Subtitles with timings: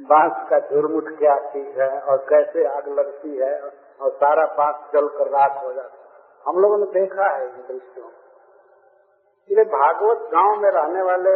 [0.00, 5.08] बाँस का झुरमुट क्या चीज़ है और कैसे आग लगती है और सारा बाँस जल
[5.08, 6.04] कर राख हो जाता है।
[6.46, 8.10] हम लोगों ने देखा है इन दृश्यों
[9.50, 11.32] इसलिए भागवत गाँव में रहने वाले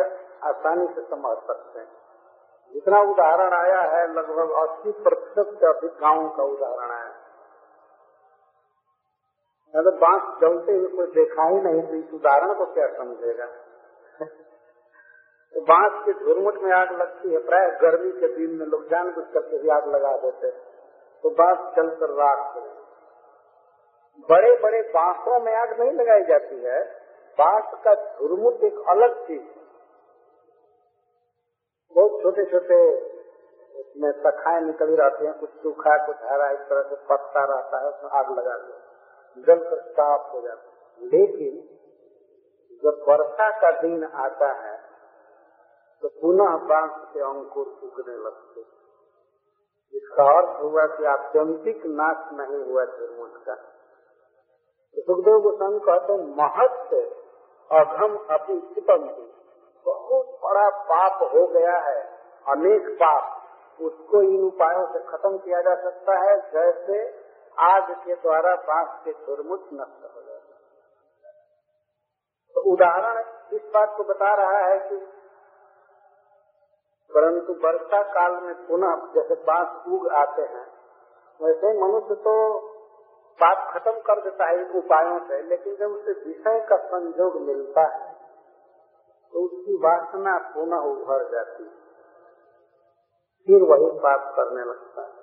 [0.48, 1.88] आसानी से समझ सकते हैं।
[2.74, 7.10] जितना उदाहरण आया है, लगभग अस्सी प्रतिशत से अधिक गाँव का उदाहरण आया
[9.74, 13.46] अगर बाँस जलते हुए कोई देखा ही नहीं तो इस उदाहरण को क्या समझेगा?
[15.54, 19.10] तो बाँस के झुरमुट में आग लगती है, प्राय गर्मी के दिन में लोग जान
[19.10, 20.54] बुझ करके भी आग लगा देते हैं।
[21.22, 22.60] तो बाँस चलकर राख हो
[24.30, 26.84] बड़े बड़े बांसों में आग नहीं लगाई जाती है।
[27.38, 29.48] बाँस का झुरमुट एक अलग चीज़
[31.94, 32.76] बहुत छोटे छोटे
[33.80, 37.88] उसमें शाखाएँ निकली रहती हैं, कुछ सूखा, कुछ हरा, इस तरह से पत्ता रहता है,
[37.88, 41.58] उसमें आग लगा दो जलकर साफ़ हो जाता है। लेकिन
[42.82, 44.79] जब वर्षा का दिन आता है
[46.02, 48.64] तो पुनः बाँस के अंकुर उगने लगते
[49.94, 53.54] इसका अर्थ हुआ कि आत्यंतिक नाश नहीं हुआ झुरमुट का
[54.96, 56.96] सुखदेव गोस्वामी कहते महत्व
[57.70, 58.56] अघम अपनी
[59.86, 62.00] बहुत बड़ा पाप हो गया है
[62.46, 66.98] अनेक पाप उसको इन उपायों से खत्म किया जा सकता है जैसे
[67.58, 70.38] आग के द्वारा बाँस के झुरमुट नष्ट हो है
[72.56, 74.96] तो उदाहरण इस बात को बता रहा है कि
[77.14, 80.66] परंतु वर्षा काल में पुनः जैसे बाँस उग आते हैं,
[81.40, 82.34] वैसे मनुष्य तो
[83.38, 88.10] बात खत्म कर देता है उपायों से, लेकिन जब उसे विषय का संजोग मिलता है
[89.32, 91.78] तो उसकी वासना पुनः उभर जाती है।
[93.46, 95.20] फिर वही पाप करने लगता है।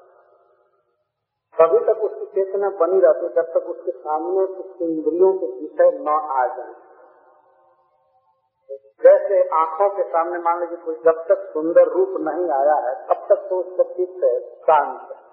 [1.57, 5.97] तभी तक उसकी चेतना बनी रहती है, जब तक उसके सामने उसके इंद्रियों के विषय
[5.99, 6.86] न आ जाए।
[9.03, 13.25] जैसे आँखों के सामने, मान लीजिए कोई जब तक सुंदर रूप नहीं आया है, तब
[13.29, 15.27] तक तो उसका चित्त है शांत है।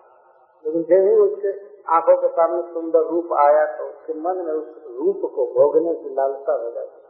[0.64, 5.32] लेकिन ही उसके आँखों के सामने सुंदर रूप आया तो उसके मन में उस रूप
[5.34, 7.04] को भोगने की लालसा हो जाती है।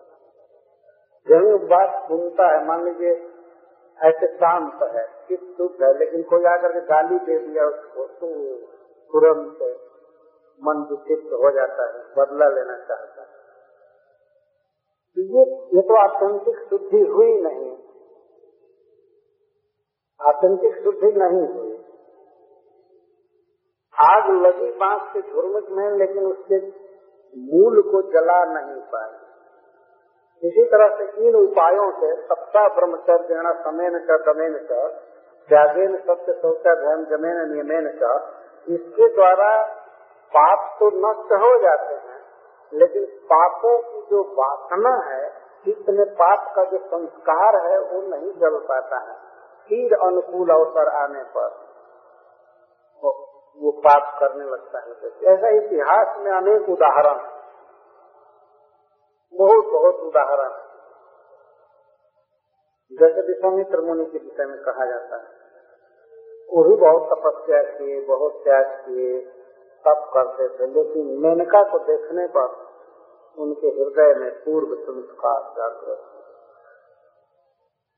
[1.28, 3.30] जब ही बात सुनता है, मान लीजिए,
[4.02, 8.56] ऐसे शांत है, चित्त शुद्ध है, लेकिन कोई आकर के गाली दे दिया उसको तो
[9.12, 9.58] तुरंत
[10.62, 13.23] मन विचित हो जाता है, बदला लेना चाहता है।
[15.18, 15.42] ये
[15.76, 17.72] ये तो आतंकिक शुद्धि हुई नहीं।
[20.20, 21.74] आतंकिक शुद्धि नहीं हुई।
[23.94, 26.58] आग लगी बाँस के झुरमुट में, लेकिन उसके
[27.34, 29.12] मूल को जला नहीं पाए
[30.42, 34.80] इसी तरह से इन उपायों से सप्ताह ब्रह्मचर्य समेन च दमेन च,
[35.48, 38.10] त्यागेन सत्य शौचा ध्यान जमेन नियमेन च,
[38.68, 39.50] इसके द्वारा
[40.32, 42.03] पाप तो नष्ट हो जाते। हैं
[42.74, 45.28] लेकिन पापों की जो वासना है
[45.64, 49.14] चित्त में पाप का जो संस्कार है वो नहीं जल पाता है।
[49.68, 51.46] फिर अनुकूल अवसर आने पर
[53.02, 53.12] वो,
[53.58, 54.92] वो पाप करने लगता है।
[55.34, 57.22] ऐसा इतिहास में अनेक उदाहरण
[59.34, 60.52] बहुत बहुत उदाहरण
[62.92, 65.44] जैसे विश्वामित्र मुनि के विषय में कहा जाता है।
[66.52, 69.18] वो भी बहुत तपस्या किए बहुत त्याग किए
[69.84, 72.48] तप करते थे, लेकिन मेनका को देखने पर
[73.38, 76.10] उनके हृदय में पूर्व संस्कार जागृत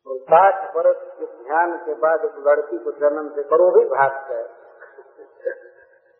[0.07, 4.19] और साठ वर्ष के ध्यान के बाद एक लड़की को जन्म देकर वो भी भाग
[4.29, 4.45] गए।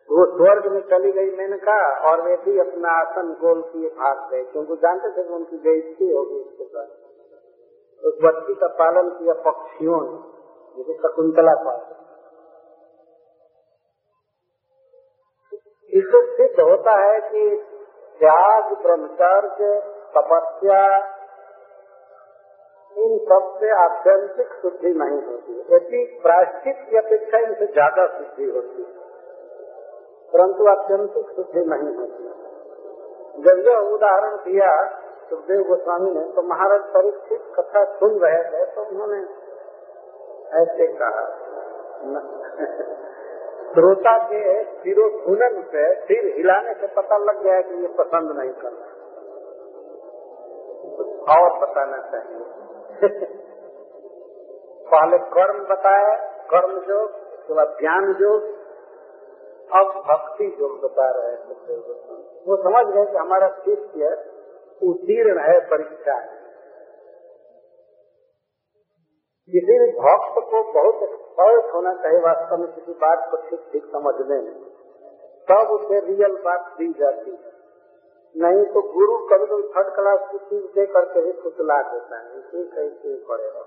[0.09, 1.77] वो स्वर्ग में चली गई मेनका
[2.09, 6.39] और वे भी अपना आसन गोल किए भाग गए, क्योंकि जानते थे उनकी बेइज्जती होगी
[6.41, 6.89] उसके साथ।
[8.03, 10.17] उस बच्ची का पालन किया पक्षियों ने,
[10.75, 12.06] जैसे शकुंतला पालन
[15.97, 17.43] इससे सिद्ध होता है कि
[18.19, 19.69] त्याग, ब्रह्मचर्य,
[20.15, 20.81] तपस्या,
[22.95, 28.93] इन सबसे आत्यंतिक शुद्धि नहीं होती यदि प्रायश्चित की अपेक्षा इनसे ज़्यादा शुद्धि होती है,
[30.33, 34.71] परंतु आत्यंतिक शुद्धि नहीं होती जब यह उदाहरण दिया
[35.29, 39.19] सुखदेव गोस्वामी ने तो महाराज परीक्षित कथा सुन रहे थे तो उन्होंने
[40.61, 41.25] ऐसे कहा
[43.73, 48.51] श्रोता के सिरो धुनन से सिर हिलाने से पता लग गया कि ये पसंद नहीं
[48.51, 48.93] कर रहा
[51.37, 52.45] और बताना चाहिए
[54.91, 56.15] पहले कर्म बताया,
[56.51, 58.43] कर्म योग उसके बाद ज्ञान योग
[59.71, 61.77] अब भक्ति योग बता रहे हैं
[62.47, 64.11] वो समझ गए कि हमारा शिष्य
[64.83, 66.35] उत्तीर्ण है परीक्षा है।
[69.49, 73.85] किसी भी भक्त को बहुत एक्सपर्ट होना चाहिए, वास्तव में किसी बात को ठीक ठीक
[73.85, 74.53] समझने में।
[75.51, 77.57] तब उसे रियल बात दी जाती है।
[78.37, 82.39] नहीं तो गुरु कभी कभी थर्ड क्लास की चीज़ दे करके ही। फुसला देता है
[82.39, 83.61] इसे कैसे पड़ेगा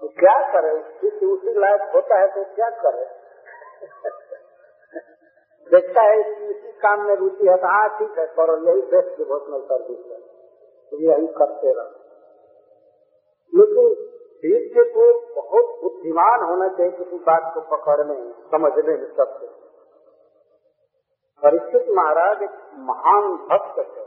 [0.00, 0.98] तो क्या करे?
[1.00, 3.04] किसी उसी लायक होता है तो क्या करे?
[5.70, 9.18] देखता है कि इसी काम में रुचि है तो हाँ ठीक है, करो, यही बेस्ट
[9.18, 10.18] डिवोशनल सर्विस है।
[10.90, 12.02] तो यही करते रहो।
[13.54, 14.11] लेकिन
[14.42, 15.04] शिष्य को
[15.34, 18.16] बहुत बुद्धिमान होना चाहिए किसी बात को पकड़ने
[18.52, 19.50] समझने में सबसे
[21.42, 22.56] परीक्षित महाराज एक
[22.88, 24.02] महान भक्त थे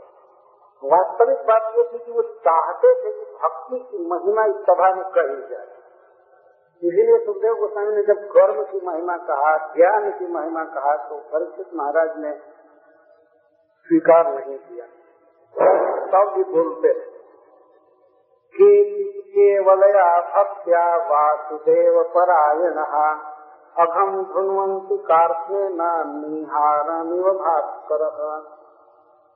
[0.82, 5.04] वास्तविक बात यह थी कि वो चाहते थे कि भक्ति की महिमा इस सभा में
[5.10, 5.66] कही जाए।
[6.82, 11.74] इसीलिए सुखदेव गोस्वामी ने जब कर्म की महिमा कहा, ज्ञान की महिमा कहा तो परीक्षित
[11.74, 12.32] महाराज ने
[13.88, 14.86] स्वीकार नहीं किया।
[16.12, 16.92] तब भी बोलते
[18.54, 18.68] के
[19.38, 22.78] केवलया भक्त्या वासुदेव परायण।
[23.76, 25.80] अघम धुन्वंती कार्य न
[26.26, 28.02] निहारमिव भास्कर।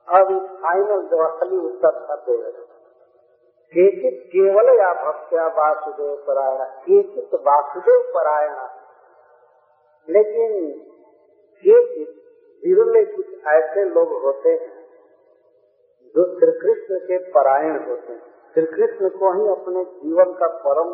[0.07, 2.15] अब इस फाइनल जो असली उत्तर था
[3.75, 8.53] केचित केवल या भक्त्या वासुदेव परायण, केचित वासुदेव परायण।
[10.09, 10.71] लेकिन
[11.57, 12.09] केचित
[12.63, 14.85] विरले कुछ ऐसे लोग होते हैं
[16.15, 20.89] जो श्री कृष्ण के परायण होते हैं। श्री कृष्ण को ही अपने जीवन का परम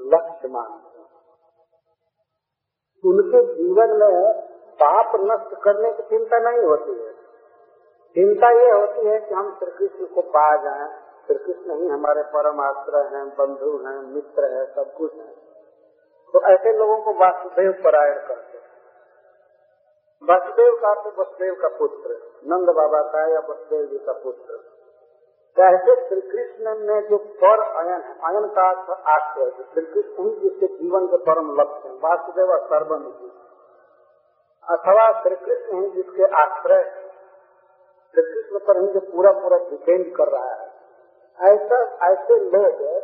[0.00, 1.06] लक्ष्य मानते हैं
[3.04, 4.42] उनके जीवन में
[4.82, 7.12] पाप नष्ट करने की चिंता नहीं होती है।
[8.16, 10.88] चिंता ये होती है कि हम श्री कृष्ण को पा जाए।
[11.26, 15.34] श्री कृष्ण ही हमारे परम आश्रय हैं, बंधु हैं, मित्र है, सब कुछ है।
[16.34, 18.66] तो ऐसे लोगों को वासुदेव परायण करते हैं।
[20.28, 22.10] वासुदेव का तो वसुदेव का पुत्र,
[22.46, 24.75] नंद बाबा का या वसुदेव जी का पुत्र।
[25.64, 28.62] ऐसे श्री कृष्ण में जो पर अयन है, अयन का
[29.12, 33.30] आश्रय श्री कृष्ण ही जिसके जीवन के परम लक्ष्य है, वासुदेव सर्वनिधि।
[34.68, 36.82] अथवा श्री कृष्ण ही जिसके आश्रय
[38.14, 40.66] श्री कृष्ण पर ही जो पूरा पूरा डिपेंड कर रहा है।
[41.40, 41.80] ऐसा,
[42.12, 43.02] ऐसे लोग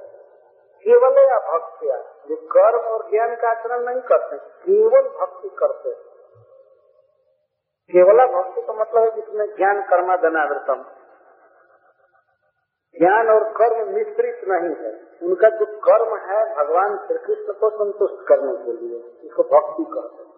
[0.84, 1.96] केवल या भक्तिया
[2.28, 5.90] जो कर्म और ज्ञान का आचरण नहीं करते, केवल भक्ति करते
[7.90, 10.84] केवला भक्ति का मतलब है जिसमें ज्ञान कर्मा धनावृतम
[12.98, 14.92] ज्ञान और कर्म मिश्रित नहीं है।
[15.22, 20.22] उनका जो कर्म है, भगवान श्री कृष्ण को संतुष्ट करने के लिए, इसको भक्ति कहते
[20.22, 20.30] हैं।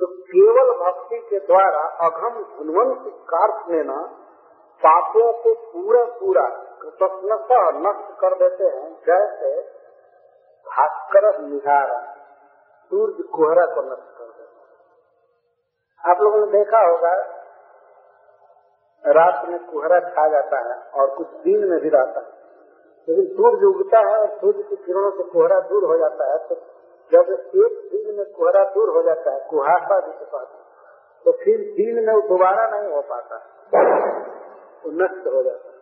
[0.00, 3.96] तो केवल भक्ति के द्वारा अघम गुणवंत कार्य लेना
[4.82, 6.48] पापों को पूरा पूरा
[6.82, 9.60] कृतज्ञता नष्ट कर देते हैं, जैसे
[10.66, 11.90] भास्कर निहार
[12.90, 17.39] सूर्य कोहरा को नष्ट कर देते आप लोगों ने देखा होगा
[19.04, 22.38] रात में कोहरा छा जाता है और कुछ दिन में भी रहता है।
[23.08, 26.56] लेकिन सूर्य उगता है और सूर्य की किरणों से कोहरा दूर हो जाता है तो
[27.12, 30.58] जब एक दिन में कोहरा दूर हो जाता है, कुहासा जिसे कहते
[31.26, 33.38] तो फिर दिन में दोबारा नहीं हो पाता
[34.82, 35.78] तो नष्ट हो जाता है।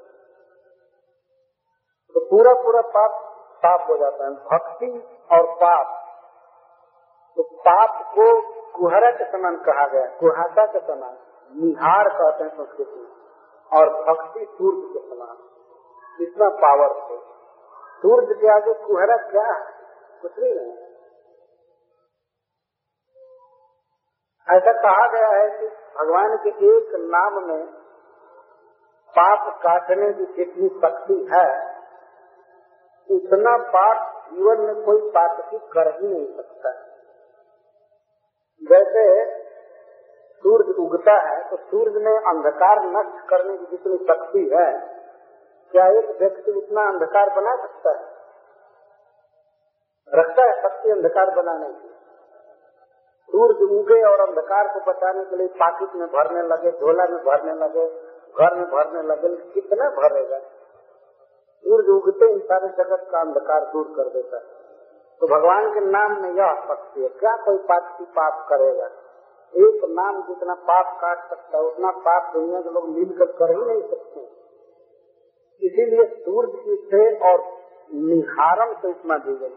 [2.15, 3.19] तो पूरा पूरा पाप
[3.63, 4.91] साफ़ हो जाता है। भक्ति
[5.31, 5.95] और पाप
[7.37, 8.27] तो पाप को
[8.73, 11.17] कुहरा के समान कहा गया कुहासा के समान।
[11.57, 13.07] निहार कहते हैं संस्कृत में,
[13.79, 15.37] और भक्ति सूर्य के समान।
[16.21, 17.19] इतना पावरफुल
[18.03, 19.73] सूर्य के आगे कुहरा क्या है?
[20.23, 20.89] कुछ नहीं है।
[24.49, 27.67] ऐसा कहा गया है कि भगवान के एक नाम में
[29.19, 31.79] पाप काटने की जितनी शक्ति है,
[33.11, 36.73] उतना पाप जीवन में कोई पाप की कर ही नहीं सकता।
[38.63, 39.05] जैसे
[40.45, 44.69] सूर्य उगता है तो सूर्य में अंधकार नष्ट करने की जितनी शक्ति है,
[45.75, 48.05] क्या एक व्यक्ति उतना अंधकार बना सकता है?
[50.13, 51.89] रखता है शक्ति अंधकार बनाने की।
[53.29, 57.55] सूर्य उगे और अंधकार को बचाने के लिए पाकिट में भरने लगे, झोला में भरने
[57.55, 57.89] लगे,
[58.39, 60.39] घर में भरने लगे, कितना भरेगा?
[61.65, 64.43] सूर्य उगते ही सारे जगत का अंधकार दूर कर देता है।
[65.21, 68.89] तो भगवान के नाम में यह शक्ति है। क्या कोई पाप की पाप करेगा?
[69.55, 73.65] एक नाम जितना पाप काट सकता है, उतना पाप दुनिया के लोग मिलकर कर ही
[73.65, 74.27] नहीं सकते।
[75.63, 77.41] इसीलिए सूर्य की से और
[77.95, 79.57] निहारम से उपमा दी गई।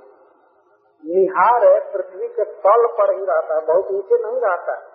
[1.03, 4.89] निहार है, पृथ्वी के तल पर ही रहता है, बहुत नीचे नहीं रहता है।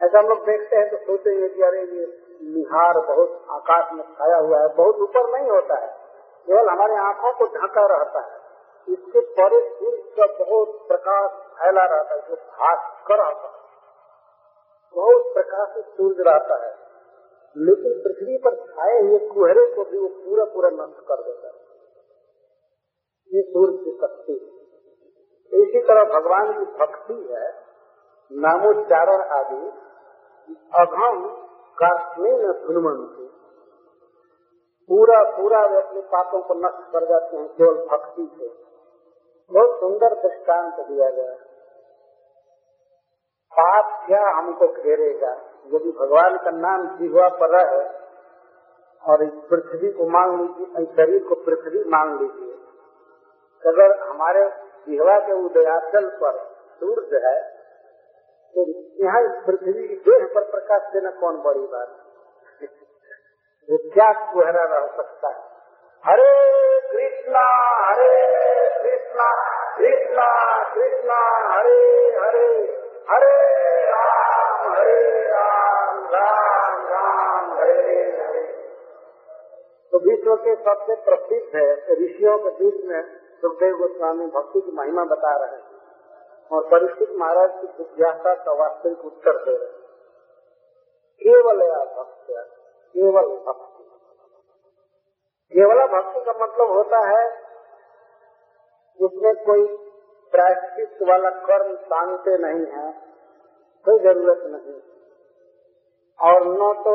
[0.00, 2.06] ऐसा हम लोग देखते हैं तो सोचेंगे कि अरे ये
[2.46, 5.88] निहार बहुत आकाश में छाया हुआ है, बहुत ऊपर नहीं होता है,
[6.48, 8.45] केवल हमारे आँखों को ढका रहता है।
[8.88, 13.66] इसके परे सूर्य का बहुत प्रकाश फैला रहता है, जो भास्कर आता है।
[14.96, 16.86] बहुत प्रकाशित सूर्य रहता है।
[17.58, 21.54] लेकिन पृथ्वी पर छाए हुए कुहरे को भी वो पूरा पूरा नष्ट कर देता है।
[23.34, 24.56] ये सूर्य की शक्ति है।
[25.62, 27.54] इसी तरह भगवान की भक्ति है,
[28.32, 29.70] नामोच्चारण आदि,
[30.74, 31.28] अघम
[31.82, 33.26] काश्मीन धुनमंती
[34.88, 38.65] पूरा पूरा वे अपने पापों को नष्ट कर जाते हैं, केवल भक्ति से।
[39.52, 41.34] बहुत सुंदर दृष्टांत दिया गया
[43.52, 45.30] पाप क्या हमको घेरेगा?
[45.66, 47.84] यदि भगवान का नाम जिहवा पर है,
[49.04, 52.52] और इस पृथ्वी को मांग लीजिए शरीर को पृथ्वी मांग लीजिए,
[53.62, 54.42] अगर हमारे
[54.88, 56.38] जिहवा के उदयाचल पर
[56.80, 57.38] सूर्य है
[58.54, 58.64] तो
[59.04, 61.88] यहाँ इस पृथ्वी की देह पर प्रकाश देना कौन बड़ी बात
[63.70, 65.40] वो क्या कुहरा रह सकता है?
[66.04, 66.32] हरे
[66.90, 67.15] कृष्णा!
[67.28, 68.36] हरे
[68.82, 69.32] कृष्णा
[69.78, 72.62] कृष्णा कृष्णा, हरे हरे
[73.10, 78.42] हरे राम हरे राम राम राम, हरे हरे।
[79.92, 83.02] तो विश्व के सबसे प्रसिद्ध है ऋषियों के बीच में
[83.40, 85.76] सुखदेव गोस्वामी भक्ति की महिमा बता रहे हैं।
[86.52, 89.86] और परीक्षित महाराज की जिज्ञासा का वास्तविक उत्तर दे रहे
[91.22, 92.26] केवल या भक्त,
[92.96, 93.75] केवल भक्ति।
[95.52, 97.24] केवल भक्ति का मतलब होता है
[99.00, 99.66] उसमें कोई
[100.32, 102.92] प्रायश्चित वाला कर्म टांगते नहीं है,
[103.84, 104.80] कोई ज़रूरत नहीं।
[106.18, 106.94] और न तो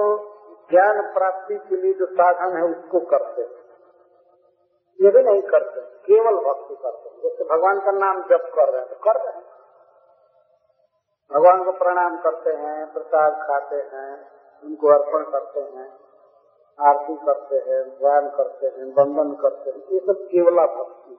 [0.72, 3.42] ज्ञान प्राप्ति के लिए जो साधन है, उसको करते
[5.00, 8.90] ये भी नहीं करते, केवल भक्ति करते जैसे भगवान का नाम जप कर रहे हैं
[8.90, 9.50] तो कर रहे हैं।
[11.32, 14.12] भगवान को प्रणाम करते हैं, प्रसाद खाते हैं,
[14.64, 15.90] उनको अर्पण करते हैं।
[16.80, 21.16] आरती करते हैं ध्यान करते हैं, वंदन करते हैं, ये सब केवला भक्ति।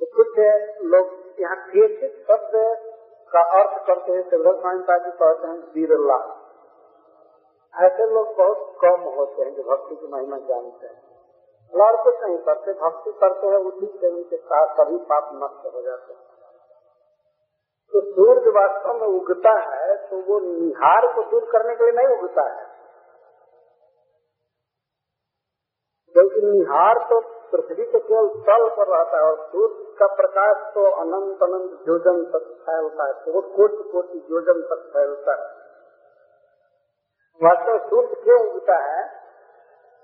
[0.00, 0.28] तो कुछ
[0.82, 2.78] लोग यहाँ केचित शब्द
[3.32, 6.38] का अर्थ करते हैं शिवधर स्वामी जी कहते हैं, बिरला।
[7.74, 11.12] ऐसे लोग बहुत कम होते हैं जो भक्ति की महिमा जानते हैं।
[11.80, 14.36] और कुछ नहीं, करते, भक्ति करते हैं, उसी से उनके
[14.74, 16.21] सभी पाप नष्ट हो जाते हैं।
[17.94, 22.18] तो सूर्य वास्तव में उगता है तो वो निहार को दूर करने के लिए नहीं
[22.18, 22.70] उगता है।
[26.14, 27.20] क्योंकि निहार तो
[27.52, 32.22] पृथ्वी के केवल तल पर रहता है और सूर्य का प्रकाश तो अनंत अनंत योजन
[32.32, 35.50] तक फैलता है तो वो कोटि कोटि योजन तक फैलता है।
[37.40, 39.02] वास्तव सूर्य क्यों उगता है?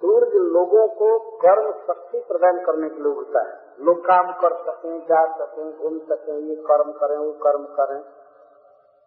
[0.02, 5.00] सूर्य लोगों को कर्म शक्ति प्रदान करने के लिए उगता है। लोग काम कर सकें,
[5.00, 8.00] जा सकें, घूम सकें, ये कर्म करें, वो कर्म करें।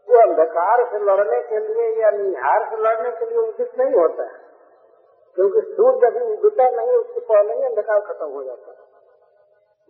[0.10, 4.24] वो अंधकार से लड़ने के लिए या निहार से लड़ने के लिए उचित नहीं होता
[4.24, 4.52] है।
[5.36, 8.78] क्योंकि सूर्य अभी उगता नहीं उससे पहले ही अंधकार खत्म हो जाता है।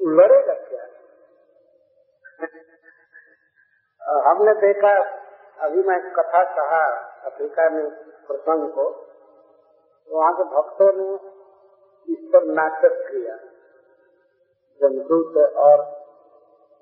[0.02, 0.84] लड़ेगा क्या?
[4.32, 5.22] हमने देखा,
[5.60, 7.90] अभी मैं कथा कहा अफ्रीका में
[8.28, 9.12] प्रसंग को
[10.12, 11.16] वहाँ के भक्तों ने
[12.14, 13.50] इस पर नाटक किया।
[14.82, 15.82] जमदूत और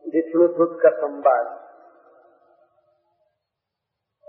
[0.05, 1.47] विष्णुदूत का संवाद।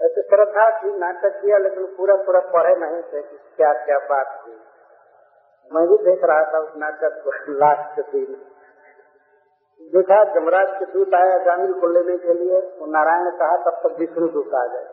[0.00, 4.46] ऐसे श्रद्धा थी, नाटक किया, लेकिन पूरा पूरा पढ़े नहीं थे कि क्या क्या बात
[4.46, 4.52] थी
[5.70, 8.40] मैं भी देख रहा था उस नाटक को लास्ट दिन।
[9.80, 13.88] देखा जमराज के दूत आया जामिल को लेने के लिए, वो नारायण ने कहा, तब
[13.88, 14.84] तक विष्णु दूत आ जाए।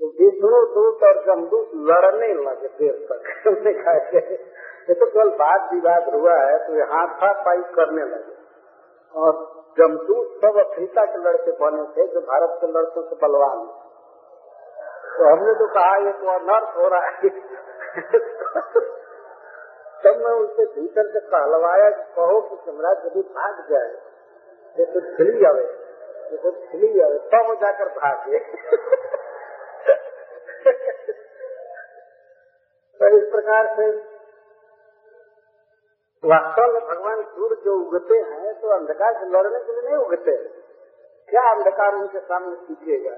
[0.00, 3.22] तो विष्णु दूत और जमदूत लड़ने लगे देर तक।
[3.84, 4.36] कहा
[4.88, 8.34] ये तो केवल बात विवाद हुआ है तो ये हाथा पाई करने लगे।
[9.14, 9.32] और
[9.78, 13.58] जमदूत सब अफ्रीका के लड़के बने थे, जो भारत के लड़कों से बलवान
[15.16, 17.28] तो हमने तो कहा, ये तो अनर्थ हो रहा है।
[20.02, 23.92] तब मैं उनसे भीतर से कहलवाया कहो कि सम्राट यदि भाग जाए,
[24.76, 25.62] ये तो खिली आवे
[26.32, 28.38] ये तो खिली आवे तब जाकर भागे।
[33.00, 33.86] तो इस प्रकार से
[36.26, 40.36] वास्तव में भगवान सूर्य जो उगते हैं तो अंधकार से लड़ने के लिए नहीं उगते।
[41.28, 43.16] क्या अंधकार उनके सामने सीखेगा?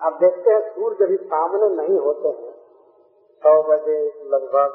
[0.00, 2.52] आप देखते हैं, सूर्य अभी सामने नहीं होते हैं
[3.42, 4.74] छह बजे लगभग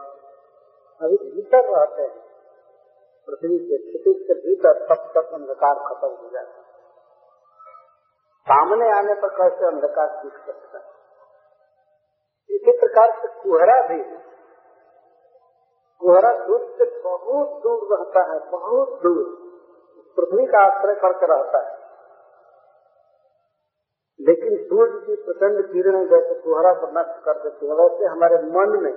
[1.01, 2.17] अभी भीतर रहते हैं।
[3.27, 6.67] पृथ्वी के क्षितिज के भीतर तब तक अंधकार खत्म हो जाता है।
[8.47, 10.85] सामने आने पर कैसे अंधकार सीख सकता है?
[12.49, 14.17] इसी प्रकार से कुहरा भी है
[16.01, 19.49] कोहरा सूर्य से बहुत दूर रहता है, बहुत दूर।
[20.17, 21.79] पृथ्वी का आश्रय करके रहता है।
[24.21, 28.83] लेकिन सूर्य की प्रचंड किरणें जैसे कोहरा को नष्ट कर देती है, वैसे हमारे मन
[28.83, 28.93] में,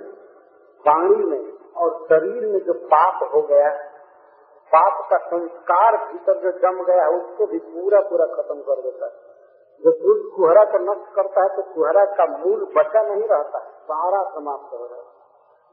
[0.87, 3.89] वाणी में और शरीर में जो पाप हो गया,
[4.75, 9.05] पाप का संस्कार भीतर जो जम गया है उसको भी पूरा पूरा खत्म कर देता
[9.05, 9.11] है।
[9.85, 13.69] जो सूर्य कुहरा को नष्ट करता है तो कुहरा का मूल बचा नहीं रहता है
[13.69, 15.02] सारा समाप्त हो जाता है।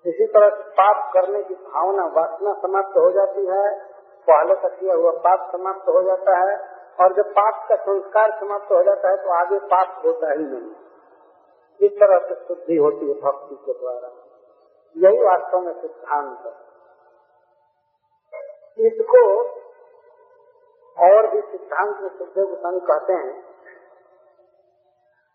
[0.07, 3.85] इसी तरह से पाप करने की भावना वासना समाप्त हो जाती है,
[4.29, 8.73] पहले का किया हुआ पाप समाप्त हो जाता है, और जब पाप का संस्कार समाप्त
[8.73, 10.73] हो जाता है तो आगे पाप होता ही नहीं।
[11.81, 14.09] इस तरह से शुद्धि होती है भक्ति के द्वारा।
[14.97, 16.71] यही वास्तव में सिद्धांत है।
[18.87, 19.43] इसको
[20.99, 23.51] और भी सिद्धांत में गोस्वामी कहते हैं।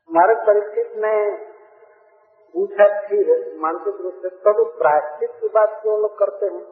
[0.09, 1.54] हमारे परिस्थित में
[2.55, 6.65] पूछा फिर मानसिक रूप से तब प्रायश्चित की बात क्यों लोग करते हैं?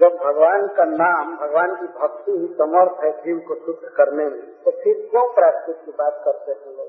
[0.00, 4.62] जब भगवान का नाम, भगवान की भक्ति ही समर्थ है जीव को शुद्ध करने में
[4.64, 6.88] तो फिर क्यों प्रायश्चित की बात करते हैं लोग?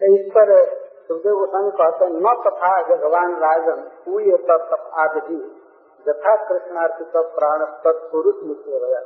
[0.00, 0.54] तो इस पर
[1.08, 5.58] सुखदेव गोस्वामी कहते हैं, न तथा भगवान राजन पूय तप आदि
[6.06, 9.00] यथा कृष्णार्थित प्राण तत्पुरुष मुख्य गया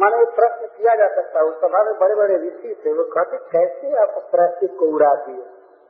[0.00, 3.36] माने प्रश्न किया जा सकता है। उस सभा में बड़े बड़े ऋषि थे, वो कहते,
[3.36, 5.44] कैसे आप प्रायश्चित को उड़ा दिए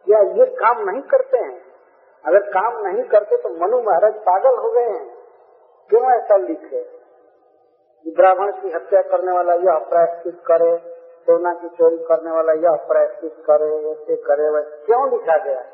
[0.07, 1.63] क्या ये काम नहीं करते हैं?
[2.25, 5.17] अगर काम नहीं करते तो मनु महाराज पागल हो गए हैं।
[5.91, 6.97] क्यों ऐसा लिखे?
[8.17, 10.77] ब्राह्मण की हत्या करने वाला यह प्रायश्चित करे,
[11.27, 15.65] सोना की चोरी करने वाला यह प्रायश्चित करे, ऐसे करे, वैसे क्यों लिखा गया?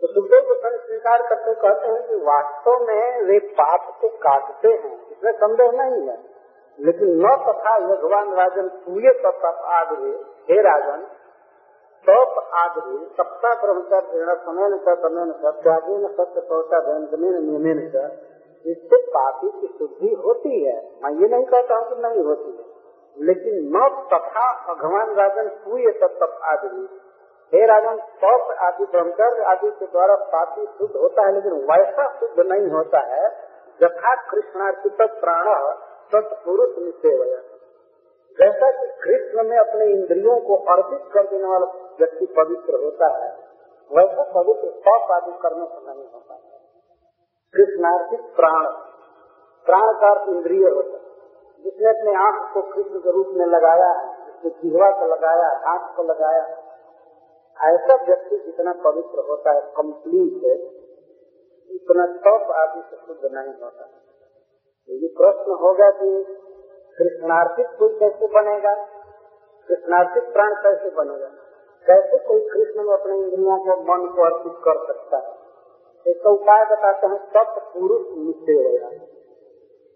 [0.00, 5.08] तो सुखदेव गोस्वामी स्वीकार करते कहते हैं कि वास्तव में वे पाप को काटते हैं।
[5.08, 6.18] इसमें संदेह नहीं है।
[6.80, 11.06] लेकिन न तथा भगवान राजन पूरे तप आदि हे राजन,
[12.08, 16.40] तप आदि सप्ताह ब्रह्मचर्य समय समय त्यागी न सत्य
[18.66, 22.64] इससे पापी की शुद्धि होती है। मैं ये नहीं कहता हूँ कि नहीं होती है।
[23.26, 26.88] लेकिन न तथा भगवान राजन पूय तप आदि
[27.54, 32.52] हे राजन, तप आदि ब्रह्मचर्य आदि के द्वारा पापी शुद्ध होता है, लेकिन वैसा शुद्ध
[32.52, 33.26] नहीं होता है।
[33.82, 35.74] यथा कृष्णार्पित प्राण
[36.12, 37.42] तत्पुरुष निश्चय
[38.40, 41.66] जैसा कि कृष्ण में अपने इंद्रियों को अर्पित कर देने वाला
[42.00, 43.30] व्यक्ति पवित्र होता है,
[43.96, 46.40] वैसा पवित्र तप आदि करने से नहीं होता है।
[47.54, 48.66] कृष्णार्पित प्राण
[49.66, 51.04] प्राण का इंद्रिय होता है।
[51.64, 55.96] जिसने अपने आँख को कृष्ण के रूप में लगाया है, जिसने जिहवा को लगाया हाथ
[55.96, 56.63] को लगाया
[57.62, 60.44] ऐसा व्यक्ति जितना पवित्र होता है कंप्लीट
[61.70, 63.88] इतना तप आदि से शुद्ध नहीं होता।
[64.88, 66.24] ये प्रश्न होगा कि
[66.98, 68.74] कृष्णार्पित कोई कैसे बनेगा?
[69.68, 71.26] कृष्णार्पित प्राण कैसे बनेगा?
[71.86, 75.34] कैसे कोई कृष्ण में अपने इंद्रियों को मन को अर्पित कर सकता है?
[76.06, 78.88] इसका उपाय बताते हैं सत पुरुष निश्चय होगा।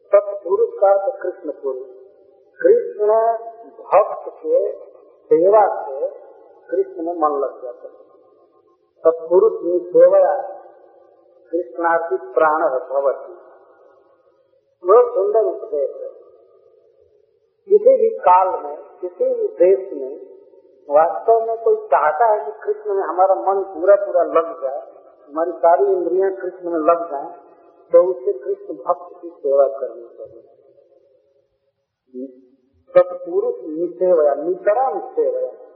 [0.06, 1.86] सत पुरुष का कृष्ण पुरुष
[2.60, 3.06] कृष्ण
[3.82, 4.72] भक्त के
[5.30, 6.27] सेवा से
[6.70, 8.08] कृष्ण में मन लग जाता है।
[8.98, 10.36] सत्पुरुष निसेवया
[11.52, 13.32] कृष्णार्पित प्राण भवती।
[14.84, 16.08] बहुत सुंदर उपदेश है।
[17.68, 20.28] किसी भी काल में, किसी भी देश में,
[20.90, 24.80] वास्तव में कोई चाहता है कि कृष्ण में हमारा मन पूरा पूरा लग जाए,
[25.28, 27.48] हमारी सारी इंद्रियाँ कृष्ण में लग जाए
[27.92, 30.42] तो उसे कृष्ण भक्त की सेवा करनी चाहिए।
[32.90, 35.67] सत्पुरुष निसेवया निचरा निसेवया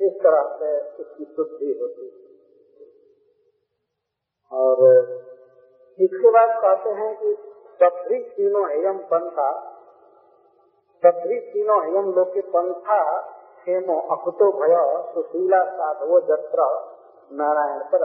[0.00, 0.70] इस तरह से
[1.02, 2.20] उसकी शुद्धि होती है।
[4.52, 4.80] और
[5.98, 7.34] इसके बाद कहते हैं कि
[7.80, 9.50] सभी तीनों एयम पंथा,
[11.02, 12.98] सभी तीनों एयम लोग के पंथा
[13.58, 14.76] क्षेमो अकुतो भय,
[15.14, 16.66] सुशीला साधवो जत्र,
[17.30, 18.04] नारायण पर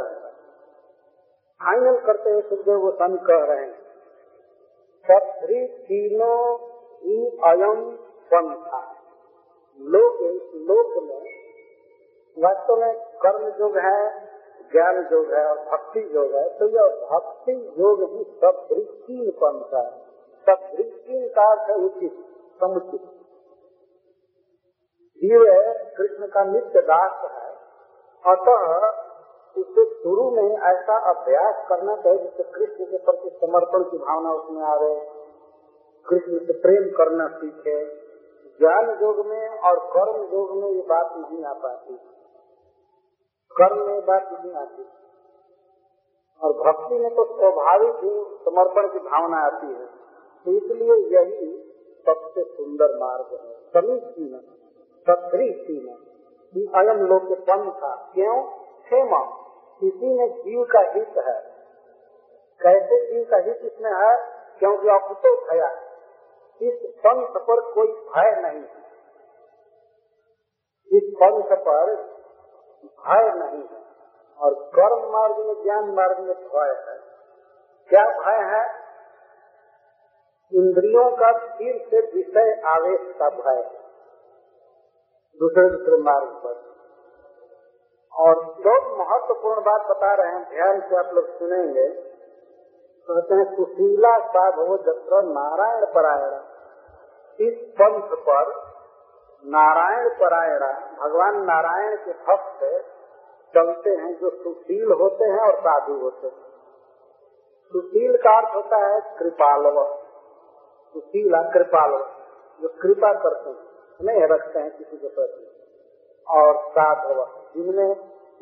[1.61, 3.75] फाइनल करते हुए सुखदेव गोस्वामी कह रहे हैं।
[5.05, 6.37] सभी तीनों
[7.47, 7.81] अयम
[8.31, 8.81] पंथा,
[9.79, 10.21] लोक
[10.69, 11.36] लोक में
[12.37, 14.27] वास्तव में कर्म योग है,
[14.71, 19.75] ज्ञान योग है और भक्ति योग है। तो यह भक्ति योग भी सब दृष्टि पंथ
[19.75, 20.07] है।
[20.45, 22.13] सब दृष्टि का है उचित,
[22.59, 23.01] समुचित।
[25.17, 25.45] जीव
[25.97, 27.47] कृष्ण का नित्य दास है।
[28.35, 28.87] अतः
[29.61, 34.63] उसे शुरू में ऐसा अभ्यास करना चाहिए जिससे कृष्ण के प्रति समर्पण की भावना उसमें
[34.63, 35.05] आ रहे।
[36.09, 37.95] कृष्ण से प्रेम करना सीखे।
[38.59, 41.99] ज्ञान योग में और कर्म योग में ये बात नहीं आ पाती।
[43.61, 44.85] कर्म में बात नहीं आती।
[46.43, 49.85] और भक्ति में तो स्वाभाविक ही समर्पण की भावना आती है।
[50.45, 51.63] तो इसलिए यही
[52.05, 54.39] सबसे सुंदर मार्ग है। समीचीन
[55.09, 56.03] सदृशीन
[56.75, 58.43] अयम लोग के पन था। क्यों?
[58.83, 59.37] क्षेम।
[59.87, 61.55] इसी में जीव का हित है।
[62.61, 64.37] कैसे जीव का हित इसमें है?
[64.59, 65.71] क्योंकि अकुतो भया।
[66.61, 68.87] इस पंथ पर कोई भय नहीं है।
[70.93, 72.16] इस पंथ पर
[72.87, 73.87] भय नहीं है।
[74.39, 76.99] और कर्म मार्ग में, ज्ञान मार्ग में भय है।
[77.89, 78.87] क्या भय है?
[80.53, 83.87] इंद्रियों का फिर से विषय आवेश का भय है।
[85.39, 86.67] दूसरे दूसरे मार्ग पर।
[88.13, 91.87] और बहुत महत्वपूर्ण बात बता रहे हैं। ध्यान से आप लोग सुनेंगे।
[93.09, 96.39] कहते हैं, सुशीला साधो जत्र नारायण परायण।
[97.39, 98.76] इस पंथ पर
[99.45, 100.71] नारायण परायणा
[101.01, 102.63] भगवान नारायण के भक्त
[103.53, 106.45] चलते हैं, जो सुशील होते हैं और साधु होते हैं।
[107.73, 110.01] सुशील का अर्थ होता है कृपालव।
[110.95, 112.05] सुशील कृपालव,
[112.61, 113.67] जो कृपा करते हैं
[114.03, 115.47] नहीं रखते हैं किसी के प्रति।
[116.27, 117.91] और साधव, जिनमें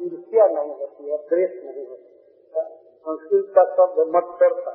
[0.01, 2.15] ईर्ष्या नहीं होती है, द्वेष नहीं होती
[3.05, 4.71] संस्कृत का शब्द मत करता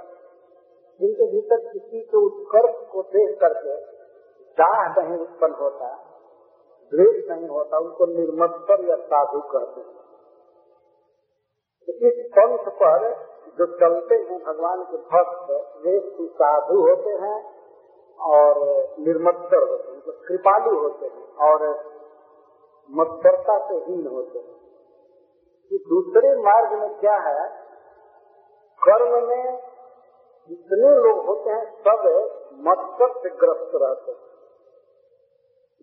[1.00, 3.74] जिनके भीतर किसी के उत्कर्ष को देख करके
[4.58, 6.09] दाह नहीं उत्पन्न होता
[6.94, 10.00] द्वेष नहीं होता, उनको निर्मत्तर या साधु कहते हैं।
[11.86, 15.50] तो इस पंथ पर जो चलते हैं भगवान के भक्त,
[15.86, 17.60] वे साधु होते हैं
[18.20, 18.56] और
[19.00, 21.90] निर्मत्तर होते हैं कृपालु होते हैं और
[22.90, 24.60] मत्सरता से हीन होते हैं।
[25.68, 27.48] कि दूसरे मार्ग में क्या है?
[28.88, 29.60] कर्म में
[30.48, 34.29] जितने लोग होते हैं, सब मत्सर से ग्रस्त रहते हैं।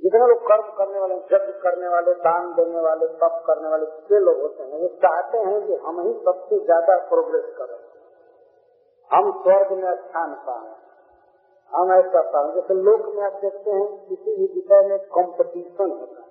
[0.04, 4.20] जितने लोग कर्म करने वाले यज्ञ करने वाले, दान देने वाले, तप करने वाले, जितने
[4.20, 7.78] लोग होते हैं, वो चाहते हैं कि हम ही सबसे ज़्यादा प्रोग्रेस करें।
[9.12, 10.76] हम स्वर्ग में स्थान पाए
[11.72, 16.22] हम ऐसा पाए जैसे लोक में आप देखते हैं, किसी भी विषय में कंपटीशन होता
[16.22, 16.28] है।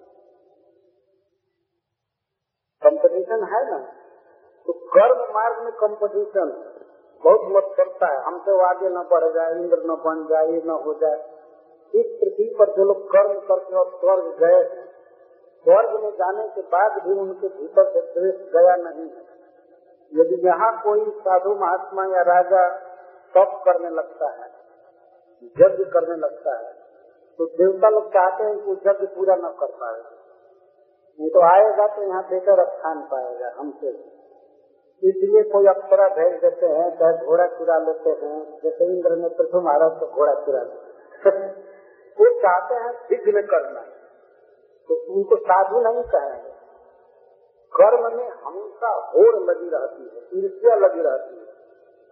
[2.83, 3.79] कंपटीशन है ना?
[4.67, 6.53] तो कर्म मार्ग में कंपटीशन
[7.25, 10.63] बहुत मत करता है। हमसे वो आगे न बढ़ जाए, इंद्र न बन जाए, ये
[10.67, 11.36] न हो जाए।
[11.95, 14.63] इस पृथ्वी पर जो लोग कर्म करके और स्वर्ग गए
[15.67, 19.25] स्वर्ग में जाने के बाद भी उनके भीतर से द्वेष गया नहीं है।
[20.13, 22.69] यदि यहाँ कोई साधु महात्मा या राजा
[23.35, 24.51] तप करने लगता है,
[25.57, 26.75] यज्ञ करने लगता है
[27.39, 29.99] तो देवता लोग चाहते हैं कि वो यज्ञ पूरा न कर पाए।
[31.19, 33.91] नहीं तो आएगा तो यहाँ बेहतर स्थान पाएगा हमसे।
[35.03, 39.61] इसलिए कोई अप्सरा भेज देते हैं, चाहे घोड़ा चुरा लेते हैं, जैसे इंद्र ने पृथ्वी
[39.61, 41.35] महाराज को घोड़ा चुरा लिया।
[42.19, 43.81] वो चाहते हैं विघ्न करना।
[44.89, 46.57] तो उनको साधु नहीं कहेंगे।
[47.73, 51.47] कर्म में हमेशा होड़ लगी रहती है, ईर्ष्या लगी रहती है।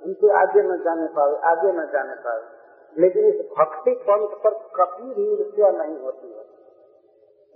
[0.03, 2.43] उनसे आगे न जाने पाए, आगे न जाने पाए।
[2.99, 6.45] लेकिन इस भक्ति पंथ पर कभी भी ईर्ष्या नहीं होती है।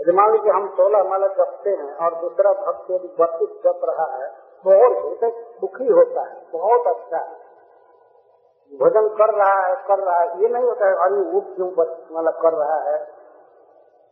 [0.01, 4.17] यदि मान लीजिए हम सोलह माला जपते हैं और दूसरा भक्त यदि बत्तीस जप रहा
[4.17, 4.29] है
[4.65, 5.31] तो और हृदय
[5.61, 7.48] सुखी होता है, बहुत अच्छा है।
[8.73, 11.73] भोजन कर रहा है, कर रहा है। ये नहीं होता है, अरे वो क्यों
[12.15, 13.09] वाला कर रहा है?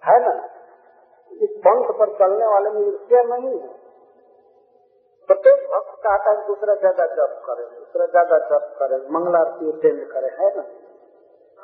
[0.05, 0.49] है ना?
[1.33, 3.69] इस पंथ पर चलने वाले में ईर्ष्या नहीं है।
[5.29, 10.29] प्रत्येक भक्त चाहता है, दूसरा ज़्यादा जप करे, दूसरा ज़्यादा जप करे, मंगलारती अटेंड करे,
[10.29, 10.63] है ना?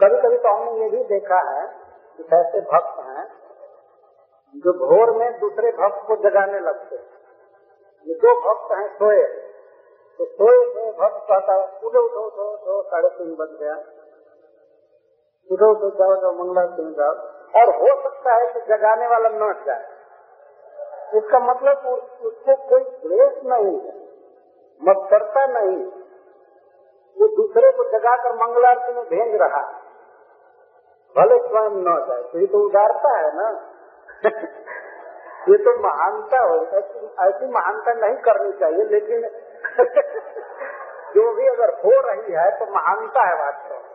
[0.01, 1.67] कभी कभी तो हमने ये भी देखा है
[2.17, 3.43] कि ऐसे भक्त हैं
[4.55, 6.97] जो भोर में दूसरे भक्त को जगाने लगते
[8.07, 9.52] दो भक्त हैं सोए।
[10.19, 13.77] तो सोए में भक्त कहता है उठो उठो उठो उठो साढ़े तीन बज गया।
[15.51, 17.15] उठो उठो जाओ जाओ, मंगला सिंह जाओ।
[17.55, 19.85] और हो सकता है कि जगाने वाला न जाए।
[21.15, 21.87] इसका मतलब
[22.23, 23.95] उसको कोई द्वेष नहीं है,
[24.81, 25.81] मत्सरता नहीं
[27.17, 29.61] वो दूसरे को जगाकर मंगलारती में भेज रहा
[31.17, 33.49] भले स्वयं न जाए तो ये तो उदारता है ना।
[35.49, 36.57] ये तो महानता हो
[37.23, 39.25] ऐसी महानता नहीं करनी चाहिए, लेकिन
[41.15, 43.93] जो भी अगर हो रही है तो महानता है वास्तव में।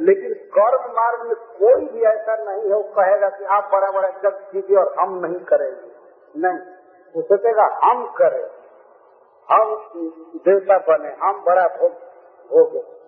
[0.00, 4.08] लेकिन कर्म मार्ग में कोई भी ऐसा नहीं है, वो कहेगा कि आप बड़ा बड़ा
[4.08, 5.90] जब कीजिए और हम नहीं करेंगे।
[6.36, 6.58] नहीं,
[7.16, 8.50] वो सोचेगा, हम करें।
[9.50, 9.90] हम
[10.36, 11.92] देवता बने, हम बड़ा भोग,
[12.50, 12.98] भोगे।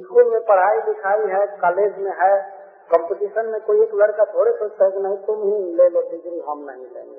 [0.00, 2.50] स्कूल में पढ़ाई लिखाई है, कॉलेज में है
[2.94, 6.40] कंपटीशन में कोई एक लड़का थोड़े सोचता है कि नहीं, तुम ही ले लो डिग्री,
[6.40, 7.13] हम नहीं लेंगे।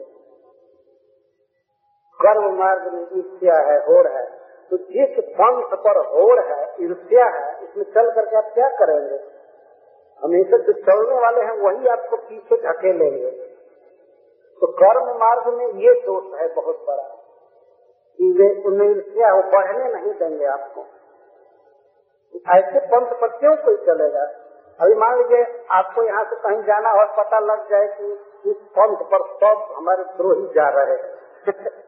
[2.26, 4.26] कर्म मार्ग में ईर्ष्या है, होड़ है।
[4.70, 9.20] तो जिस पंथ पर होड़ है, ईर्ष्या है, इसमें चल करके आप क्या करेंगे?
[10.22, 13.32] हमेशा जो चलने वाले हैं, वही आपको पीछे धकेलेंगे
[14.62, 17.04] तो कर्म मार्ग में ये दोष है बहुत बड़ा,
[18.20, 20.82] कि वे उन्हें ईर्ष्या वो बढ़ने नहीं देंगे आपको।
[22.54, 24.24] ऐसे पंथ पर क्यों कोई चलेगा?
[24.80, 28.12] अभी मान लीजिए, आपको यहाँ से कहीं जाना और पता लग जाए कि
[28.50, 31.16] इस पंथ पर सब हमारे द्रोही जा रहे हैं।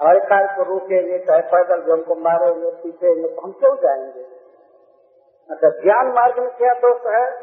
[0.00, 4.20] हमारे कार को रोकेंगे चाहे पैदल जो हमको मारेंगे पीछेंगे तो हम क्यों जाएँगे?
[5.50, 7.40] अच्छा ज्ञान मार्ग में क्या दोष है?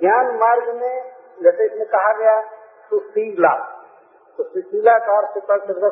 [0.00, 2.42] ज्ञान मार्ग में, जैसे इसमें कहा गया,
[2.90, 3.82] सुशीला।
[4.36, 5.38] तो सुशीला का अर्थ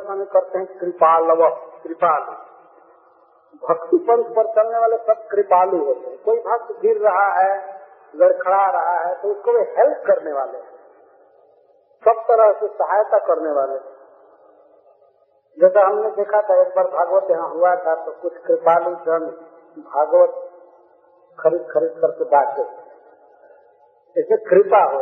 [0.02, 1.48] स्वामी करते हैं, कृपालव,
[1.82, 2.20] कृपाल।
[3.68, 7.76] भक्ति पंथ पर चलने वाले सब कृपालु होते हैं। कोई भक्त गिर रहा है
[8.16, 10.58] लड़खड़ा रहा है तो उसको वे हेल्प करने वाले
[12.04, 13.95] सब तरह से सहायता करने वाले
[15.58, 19.26] जैसा हमने देखा था, एक बार भागवत यहाँ हुआ था तो कुछ कृपालु जन
[19.86, 20.42] भागवत
[21.38, 22.62] खरीद खरीद करके बांटे
[24.16, 24.98] इसमें कृपा हो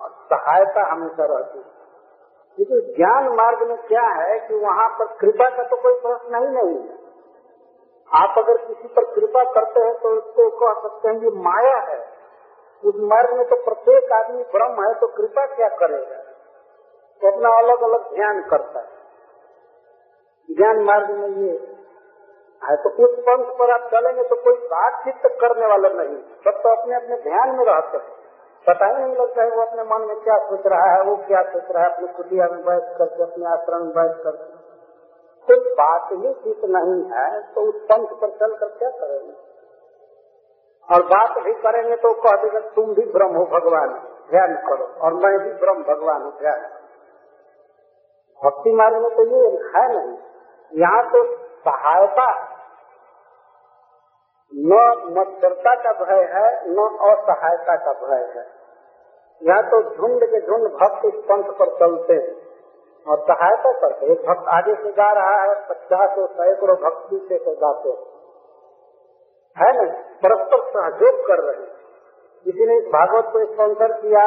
[0.00, 1.58] और सहायता हमेशा रहती।
[2.58, 6.50] लेकिन ज्ञान मार्ग में क्या है कि वहाँ पर कृपा का तो कोई प्रश्न ही
[6.50, 6.96] नहीं है।
[8.10, 11.98] आप अगर किसी पर कृपा करते हैं तो उसको कह सकते हैं कि माया है।
[12.82, 16.20] उस मार्ग में तो प्रत्येक आदमी ब्रह्म है तो कृपा क्या करेगा?
[17.22, 18.95] तो अपना अलग अलग ध्यान करता है।
[20.48, 21.54] ज्ञान मार्ग में ये
[22.62, 26.68] है तो उस पंथ पर आप चलेंगे तो कोई बातचीत करने वाला नहीं। सब तो
[26.70, 28.14] अपने अपने ध्यान में रहते हैं।
[28.66, 31.42] पता ही नहीं लगता है वो अपने मन में क्या सोच रहा है, वो क्या
[31.42, 34.54] सोच रहा है, अपनी कुटिया में बैठ करके, अपने आश्रम में बैठ करके।
[35.48, 39.34] कोई बात ही चित नहीं है तो उस पंथ पर चल कर क्या करेंगे?
[40.88, 43.94] और बात भी करेंगे तो कह देगा, तुम भी ब्रह्म हो भगवान,
[44.30, 46.64] ध्यान करो। और मैं भी ब्रह्म भगवान हूँ ध्यान
[48.40, 50.16] भक्ति मार्ग में तो ये है नहीं।
[50.72, 51.24] यहाँ तो
[51.60, 52.28] सहायता,
[54.52, 54.80] न
[55.16, 58.44] मत्सरता का भय है, न असहायता का भय है।
[59.42, 62.34] यहाँ तो झुंड के झुंड भक्त इस पंथ पर चलते हैं
[63.06, 67.54] और सहायता करते एक भक्त आगे से जा रहा है, पचास सैकड़ों भक्त पीछे से
[67.56, 67.90] गाते
[69.56, 69.90] है न?
[70.22, 71.74] परस्पर सहयोग कर रहे हैं।
[72.46, 74.24] किसी ने भागवत को स्पॉन्सर किया,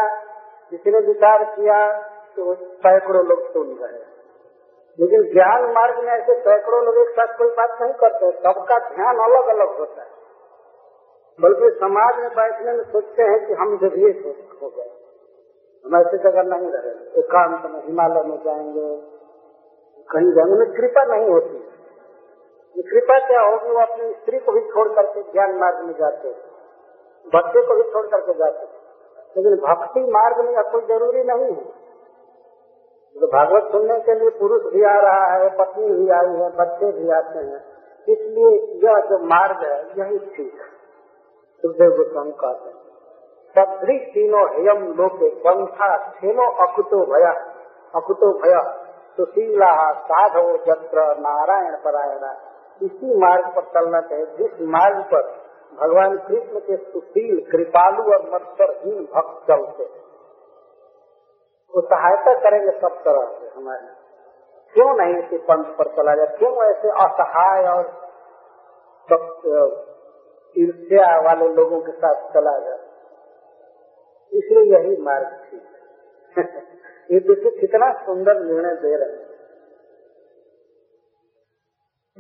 [0.71, 1.79] किसी ने विचार किया
[2.37, 4.08] तो सैकड़ों लोग सुन रहे हैं।
[4.99, 9.17] लेकिन ज्ञान मार्ग में ऐसे सैकड़ों लोग एक साथ कोई बात नहीं करते, सबका ध्यान
[9.17, 10.19] अलग अलग होता है।
[11.41, 14.09] बल्कि समाज में बैठने में सोचते हैं कि हम जब ये
[14.61, 14.89] हो गए,
[15.85, 18.87] हम ऐसे जगह नहीं रहे। एकांत में हिमालय में जाएँगे,
[20.09, 21.69] कहीं जाएँगे। में कृपा नहीं होती।
[22.75, 23.69] कृपा क्या होगी?
[23.69, 26.29] वो अपनी स्त्री को भी छोड़ करके ज्ञान मार्ग में जाते
[27.35, 28.65] बच्चे को भी छोड़ करके जाते
[29.37, 31.78] लेकिन भक्ति मार्ग में कोई ज़रूरी नहीं है।
[33.15, 36.91] तो भागवत सुनने के लिए पुरुष भी आ रहा है, पत्नी भी आई है, बच्चे
[36.91, 37.65] भी आते हैं।
[38.09, 40.79] इसलिए यह जो मार्ग है, यही ठीक है।
[41.61, 42.79] सुखदेव गोस्वामी कहते हैं
[43.49, 47.31] सदृ तीनों हेयम लोके, पंथा क्षेमो अकुतो भया
[47.95, 48.85] अकुतो भया,
[49.17, 52.37] सुशीला साधव जत्र नारायण परायणा।
[52.81, 55.49] इसी मार्ग पर चलना चाहिए। जिस मार्ग पर
[55.81, 60.08] भगवान कृष्ण के सुशील, कृपालु और मत्सरहीन भक्त चलते
[61.75, 63.87] वो सहायता करेंगे सब तरह से हमारी।
[64.73, 66.25] क्यों नहीं इसी पंथ पर चला जाए?
[66.25, 68.09] क्यों ऐसे असहाय और
[70.57, 72.79] ईर्ष्या वाले लोगों के साथ चला जाए?
[74.33, 76.43] इसलिए यही मार्ग ठीक है।
[77.11, 79.29] ये देखिए कितना सुंदर निर्णय दे रहे हैं।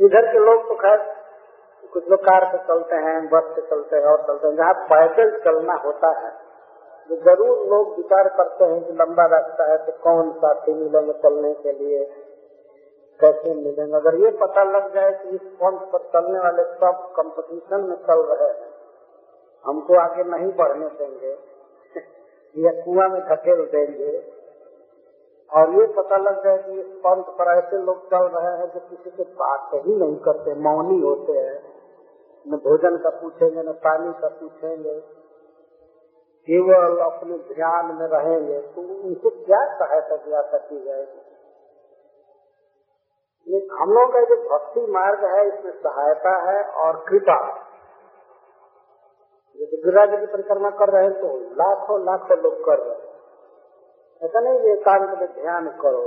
[0.01, 1.15] इधर के लोग तो खैर,
[1.93, 5.39] कुछ लोग कार से चलते हैं, बस से चलते हैं और चलते हैं। जहाँ पैदल
[5.39, 6.48] चलना होता है
[7.09, 11.53] तो ज़रूर लोग विचार करते हैं कि लंबा रास्ता है तो कौन साथी मिलेंगे चलने
[11.53, 12.05] के लिए
[13.19, 13.95] कैसे मिलेंगे?
[13.95, 18.21] अगर ये पता लग जाए कि इस पंथ पर चलने वाले सब कंपटीशन में चल
[18.21, 18.69] रहे हैं,
[19.65, 21.37] हमको आगे नहीं बढ़ने देंगे।
[22.57, 24.39] या कुआ में धकेल देंगे।
[25.51, 28.79] और ये पता लग जाए कि इस पंथ पर ऐसे लोग चल रहे हैं जो
[28.79, 31.63] किसी से बात ही नहीं करते, मौनी होते हैं।
[32.47, 35.28] न भोजन का पूछेंगे, न पानी का पूछेंगे।
[36.47, 41.19] केवल अपने ध्यान में रहेंगे तो उनको क्या सहायता दिया सकती जाएगी?
[43.73, 47.37] हम लोग का जो भक्ति मार्ग है, इसमें सहायता है और कृपा।
[49.59, 53.07] जैसे गिरिराज की परिक्रमा कर रहे हैं तो लाखों लाखों लोग कर रहे हैं।
[54.21, 56.03] ऐसा नहीं कि एकांत में ध्यान करो।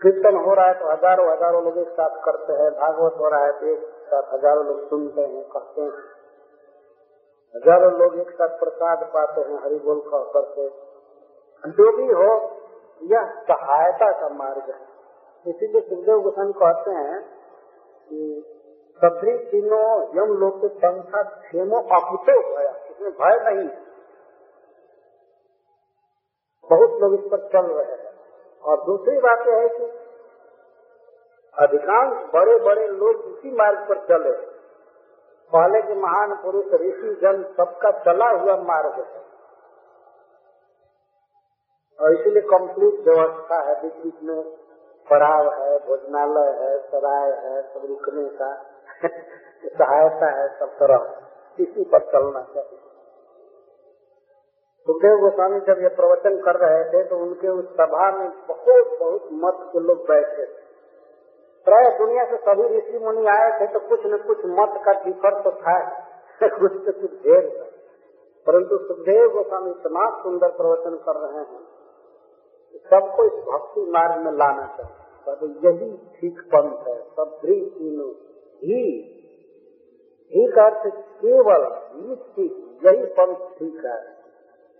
[0.00, 3.44] कीर्तन हो रहा है तो हज़ारों हज़ारों लोग एक साथ करते हैं, भागवत हो रहा
[3.44, 5.92] है तो एक साथ हज़ारों लोग सुनते हैं, करते हैं।
[7.56, 10.68] हज़ारों लोग एक साथ प्रसाद पाते हैं हरि बोल कह करके।
[11.70, 12.30] जो भी हो,
[13.02, 14.80] यह सहायता का मार्ग है।
[15.46, 17.20] इसीलिए सुखदेव गोस्वामी कहते हैं
[18.10, 18.44] कि
[19.00, 19.86] सभी तीनों
[20.16, 23.80] यम लोग के पंखा क्षेमो अकुतो भया, इसमें भय नहीं है।
[26.70, 28.12] बहुत लोग इस पर चल रहे हैं।
[28.64, 29.84] और दूसरी बात यह है कि
[31.56, 34.51] अधिकांश बड़े बड़े लोग इसी मार्ग पर चले।
[35.54, 39.22] पहले के महान पुरुष ऋषि जन सबका चला हुआ मार्ग है।
[42.00, 44.44] और इसीलिए कंप्लीट व्यवस्था है बीच बीच में
[45.10, 48.54] पड़ाव है, भोजनालय है, सराय है, सब रुकने का
[49.78, 51.28] सहायता है, सब तरह।
[51.60, 52.78] इसी पर चलना चाहिए।
[54.86, 59.28] सुखदेव गोस्वामी जब ये प्रवचन कर रहे थे तो उनके उस सभा में बहुत बहुत
[59.32, 60.61] मत के लोग बैठे थे।
[61.66, 65.42] प्राय दुनिया से सभी ऋषि मुनि आए थे तो कुछ न कुछ मत का डिफर
[65.42, 65.76] तो था
[66.58, 67.64] कुछ तो कुछ ढेर था।
[68.46, 71.60] परंतु सुखदेव गोस्वामी इतना सुंदर प्रवचन कर रहे हैं
[72.90, 74.98] सबको इस भक्ति मार्ग में लाना चाहिए।
[75.66, 78.10] यही ठीक पंथ है, सब तीनों।
[78.64, 78.80] ही
[80.32, 81.62] ही अर्थ केवल
[82.86, 84.22] यही पंथ ठीक है।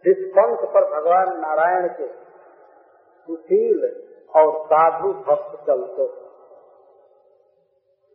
[0.05, 2.07] जिस पंथ पर भगवान नारायण के
[3.27, 3.85] सुशील
[4.37, 6.32] और साधु भक्त चलते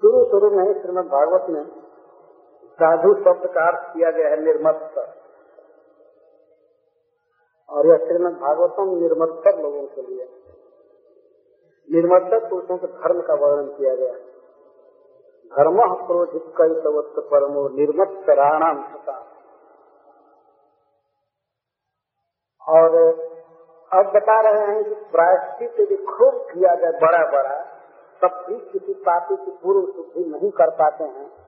[0.02, 1.64] शुरू शुरू में श्रीमद भागवत में
[2.80, 5.08] साधु शब्द का अर्थ किया गया है निर्मत्तर
[7.70, 10.26] और यह श्रीमद भागवतम निर्मत्तर लोगों के लिए।
[11.90, 14.20] निर्मत्तर पुरुषों के धर्म का वर्णन किया गया है।
[15.52, 19.18] धर्म क्रोधित कई तवत्त परमो निर्मत्तराणाम सता।
[22.68, 22.96] और
[23.92, 27.77] अब बता रहे हैं कि प्रायश्चित यदि खूब किया जाए बड़ा बड़ा
[28.22, 31.48] तब भी किसी पापी की पूर्व शुद्धि नहीं कर पाते हैं।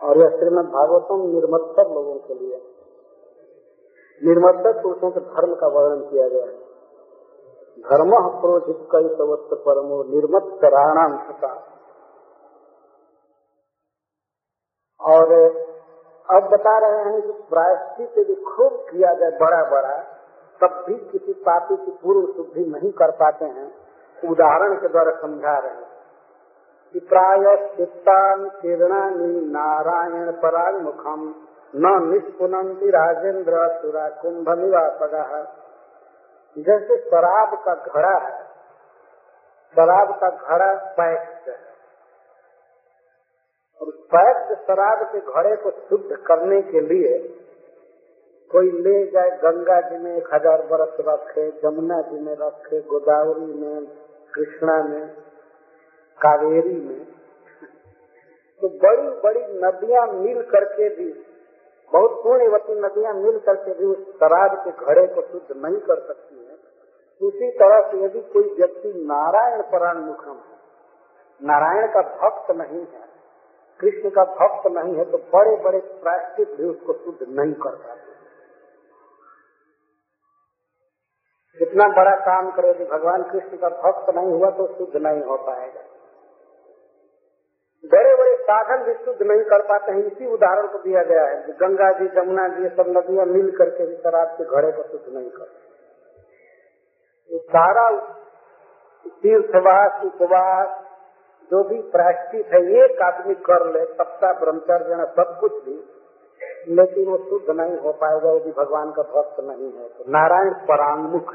[0.00, 2.56] और यह श्रीमद भागवतम निर्मत्तर लोगों के लिए।
[4.22, 6.66] निर्मत्तर पुरुषों के धर्म का वर्णन किया गया है।
[7.80, 11.54] धर्म क्रोधित कई तवत्त परमो निर्मत्तराणाम सता
[15.00, 15.32] और
[16.30, 19.96] अब बता रहे हैं कि प्रायश्चित यदि खूब किया जाए बड़ा बड़ा,
[20.60, 23.74] तब भी किसी पापी की पूर्व शुद्धि नहीं कर पाते हैं।
[24.30, 25.86] उदाहरण के द्वारा समझा रहे हैं
[26.94, 31.34] कि प्राय चित्तान किरणानी नारायण पराग मुखम
[31.76, 35.22] न निष्पुनंती राजेंद्र सुरा कुंभ निवासगा।
[36.56, 38.44] जैसे शराब का घड़ा है,
[39.74, 41.75] शराब का घड़ा पैक्ट है।
[43.80, 47.18] और पैक्ट शराब के घड़े को शुद्ध करने के लिए
[48.50, 53.52] कोई ले जाए, गंगा जी में एक हज़ार बरस रखे जमुना जी में रखे, गोदावरी
[53.54, 53.86] में,
[54.34, 55.06] कृष्णा में,
[56.18, 57.04] कावेरी में।
[58.62, 61.08] तो बड़ी बड़ी नदियाँ मिल करके भी,
[61.92, 66.36] बहुत पुण्यवती नदियाँ मिल करके भी उस शराब के घड़े को शुद्ध नहीं कर सकती
[66.36, 66.54] है।
[67.20, 70.56] उसी तरह से यदि कोई व्यक्ति नारायण पराण मुखम है,
[71.40, 73.05] नारायण का भक्त नहीं है
[73.80, 78.14] कृष्ण का भक्त नहीं है तो बड़े बड़े प्रायश्चित भी उसको शुद्ध नहीं कर पाते।
[81.58, 85.36] कितना बड़ा काम करे यदि भगवान कृष्ण का भक्त नहीं हुआ तो शुद्ध नहीं हो
[85.46, 85.84] पाएगा।
[87.84, 91.52] बड़े बड़े साधन भी शुद्ध नहीं कर पाते हैं, इसी उदाहरण को दिया गया है।
[91.58, 95.30] गंगा जी जमुना जी सब नदियाँ मिल करके भी शराब के घड़े को शुद्ध नहीं
[95.30, 95.64] करते
[97.48, 97.84] सारा
[99.16, 100.68] तीर्थवास उपवास
[101.50, 105.92] जो भी प्रायश्चित है, एक आदमी कर ले सप्ताह ब्रह्मचर्य सब कुछ भी।
[106.68, 111.34] लेकिन वो शुद्ध नहीं हो पाएगा यदि भगवान का भक्त नहीं है। तो नारायण परांगमुख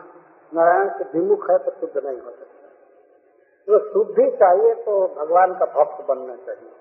[0.53, 2.67] नारायण से विमुख है तो शुद्ध नहीं हो सकता।
[3.67, 6.71] तो शुद्धि चाहिए तो भगवान का भक्त बनना चाहिए।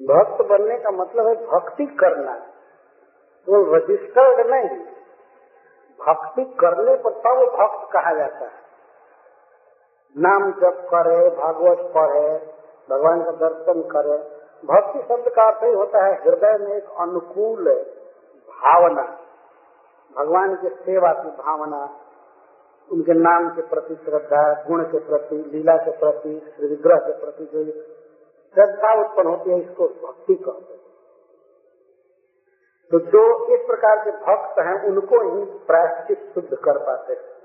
[0.00, 2.32] भक्त बनने का मतलब है भक्ति करना।
[3.48, 4.78] वो रजिस्टर्ड नहीं।
[6.06, 8.67] भक्ति करने पर तब भक्त कहा जाता है।
[10.16, 12.54] नाम जप करे, भागवत पढ़े,
[12.90, 17.84] भगवान का दर्शन करे। भक्ति शब्द का अर्थ ही होता है हृदय में एक अनुकूल
[18.48, 19.18] भावना।
[20.18, 22.00] भगवान की सेवा की भावना,
[22.92, 27.64] उनके नाम के प्रति श्रद्धा, गुण के प्रति, लीला के प्रति, विग्रह के प्रति जो
[28.54, 30.78] श्रद्धा उत्पन्न होती है, इसको भक्ति कहते हैं।
[32.90, 37.38] तो जो इस प्रकार के भक्त हैं, उनको ही प्रायश्चित शुद्ध कर पाते हैं।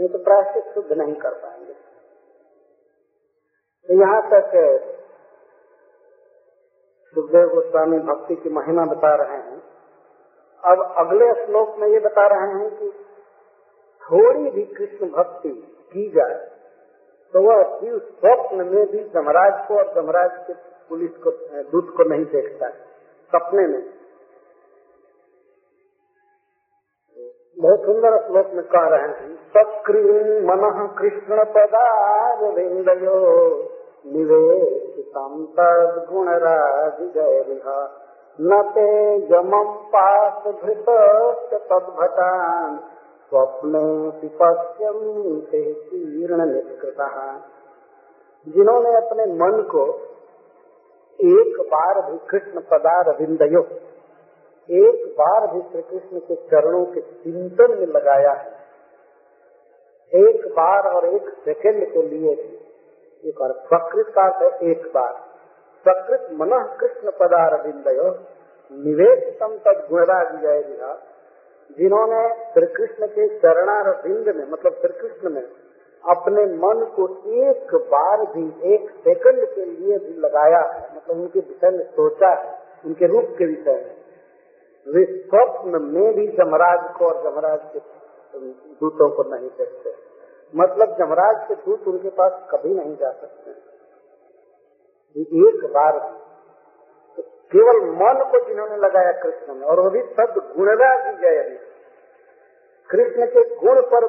[0.00, 1.83] नहीं तो प्रायश्चित शुद्ध नहीं कर पाएँगे।
[3.88, 4.52] यहाँ तक
[7.14, 9.58] सुखदेव गोस्वामी भक्ति की महिमा बता रहे हैं।
[10.62, 12.88] अब अगले श्लोक में ये बता रहे हैं कि
[14.02, 15.50] थोड़ी भी कृष्ण भक्ति
[15.92, 16.38] की जाए
[17.34, 20.54] तो वह शिव स्वप्न में भी जमराज को और जमराज के
[20.90, 21.30] पुलिस को
[21.70, 22.70] दूत को नहीं देखता
[23.32, 23.82] सपने में।
[27.56, 30.62] बहुत सुंदर श्लोक में कह रहे हैं सक्रीम मन
[30.98, 31.44] कृष्ण
[37.08, 37.44] जय
[38.38, 38.86] न ते
[39.90, 40.88] पास भृत
[41.62, 42.76] तद्भटान।
[45.90, 47.06] तीर्ण निष्कृता
[48.46, 49.84] जिन्होंने अपने मन को
[51.18, 53.62] एक बार भी कृष्ण पदार विंदयो
[54.68, 58.52] एक बार भी श्री कृष्ण के चरणों के चिंतन में लगाया है,
[60.12, 62.58] एक बार और एक सेकंड के लिए भी
[63.24, 65.12] एक बार प्रकृत का है एक बार
[65.86, 66.50] प्रकृत मन
[66.80, 68.08] कृष्ण पदार विंदयो
[68.70, 70.62] निवेशितम तद गुणराज जय
[71.70, 72.22] जिन्होंने
[72.52, 75.42] श्री कृष्ण के चरणार बिंद में मतलब श्री कृष्ण में,
[76.04, 77.06] अपने मन को
[77.42, 82.30] एक बार भी, एक सेकंड के लिए भी लगाया है मतलब उनके विषय में सोचा
[82.30, 82.52] है,
[82.84, 83.94] उनके रूप के विषय में।
[84.86, 87.78] वे स्वप्न में भी जमराज को और जमराज के
[88.80, 89.94] दूतों को नहीं देखते।
[90.54, 93.50] मतलब जमराज के दूत उनके पास कभी नहीं जा सकते।
[95.20, 95.98] एक बार
[97.52, 101.56] केवल मन को जिन्होंने लगाया कृष्ण में, और वो भी सब गुणराज जय अभी।
[102.90, 104.04] कृष्ण के गुण पर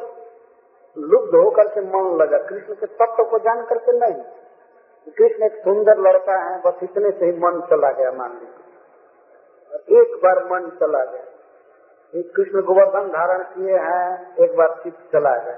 [0.98, 4.24] लुब्ध होकर के मन लगा। कृष्ण के तत्व को जान करके नहीं।
[5.18, 10.16] कृष्ण एक सुंदर लड़का है, बस इतने से ही मन चला गया, मान लीजिए। एक
[10.24, 11.24] बार मन चला गया।
[12.14, 15.58] कृष्ण गोवर्धन धारण किए हैं, एक बार चित्त चला गया।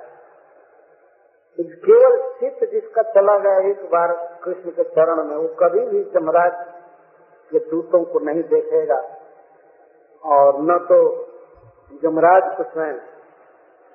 [1.59, 6.51] केवल चित्त जिसका चला गया एक बार कृष्ण के चरण में, वो कभी भी जमराज
[7.51, 8.99] के दूतों को नहीं देखेगा।
[10.23, 10.99] और न तो
[12.03, 12.93] जमराज को स्वयं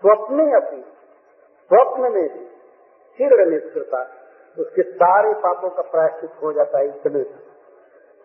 [0.02, 0.80] स्वप्न अपनी,
[1.70, 2.44] स्वप्न में भी
[3.18, 4.02] शीघ्र निष्कृता
[4.58, 7.22] उसके सारे पापों का प्रायश्चित हो जाता है इतने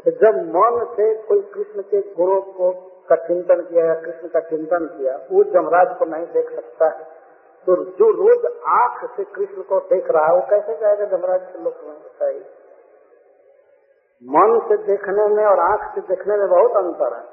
[0.06, 2.72] तो जब मन से कोई कृष्ण के गुरु को
[3.10, 7.06] का चिंतन किया या कृष्ण का चिंतन किया, वो जमराज को नहीं देख सकता है।
[7.68, 11.64] तो जो रोज आँख से कृष्ण को देख रहा है, वो कैसे जाएगा जमराज के
[11.64, 12.46] लोग में, बताइए।
[14.24, 17.24] मन से देखने में और आँख से देखने में बहुत अंतर है।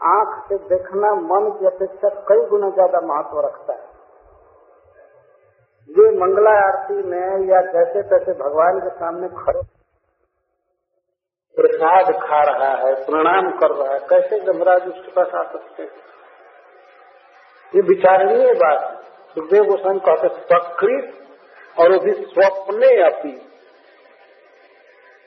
[0.00, 3.88] आँख से देखना मन की अपेक्षा कई गुना ज़्यादा महत्व रखता है।
[5.88, 9.62] ये मंगला आरती में या जैसे तैसे भगवान के सामने खड़े
[11.56, 15.82] प्रसाद खा रहा है, प्रणाम कर रहा है, कैसे जमराज उसके पास आ सकते
[17.74, 18.99] ये विचारणीय बात है।
[19.34, 21.14] सुखदेव गोस्वामी कहते सकृत
[21.78, 23.36] और वो भी स्वप्ने अपी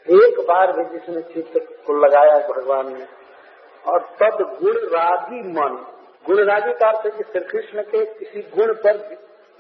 [0.08, 3.06] एक बार भी जिसने चित्त को लगाया भगवान ने,
[3.86, 5.76] और तद गुण रागी मन।
[6.26, 8.98] गुण रागी का अर्थ कि श्री कृष्ण के किसी गुण पर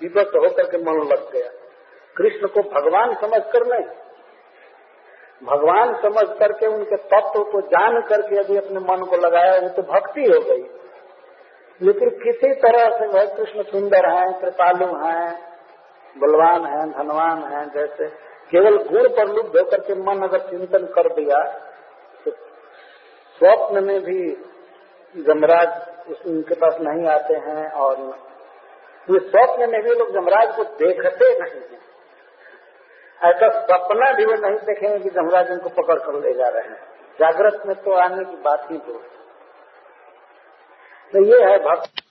[0.02, 1.50] विवत होकर के मन लग गया।
[2.18, 3.86] कृष्ण को भगवान समझ कर नहीं।
[5.44, 9.82] भगवान समझ करके उनके तत्व को जान करके यदि अपने मन को लगाया, वो तो
[9.82, 10.64] भक्ति हो गई।
[11.82, 15.28] लेकिन किसी तरह से वह कृष्ण सुंदर हैं, कृपालु हैं,
[16.15, 18.07] बलवान हैं, धनवान हैं, जैसे
[18.51, 21.38] केवल गुण पर लुप्त होकर के मन अगर चिंतन कर दिया
[22.26, 22.32] तो
[23.39, 24.19] स्वप्न में भी
[25.15, 27.99] जमराज उनके पास नहीं आते हैं और
[29.07, 31.82] ये स्वप्न में भी लोग जमराज को देखते नहीं हैं।
[33.21, 36.80] ऐसा सपना भी वो नहीं देखेंगे कि जमराज उनको पकड़ कर ले जा रहे हैं।
[37.19, 39.01] जागृत में तो आने की बात ही दूर
[41.14, 42.01] तो ये है भक्ति।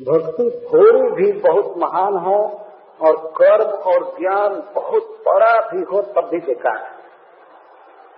[0.00, 2.36] भक्ति थोड़ी भी बहुत महान हो
[3.00, 6.98] और कर्म और ज्ञान बहुत बड़ा भी हो, तब भी बेकार है।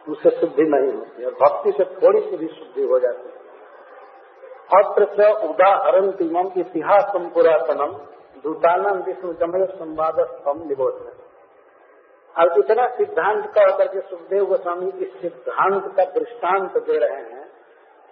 [0.08, 3.42] उससे शुद्धि नहीं होती और भक्ति से थोड़ी सी भी शुद्धि हो जाती है।
[4.72, 7.92] अत्र से उदाहरण तीमम इतिहास पुरातनम
[8.44, 11.10] दूतानम विष्णु जमय संवाद स्तम निबोध
[12.36, 17.51] अब इतना सिद्धांत का कह करके सुखदेव गोस्वामी इस सिद्धांत का दृष्टांत दे रहे हैं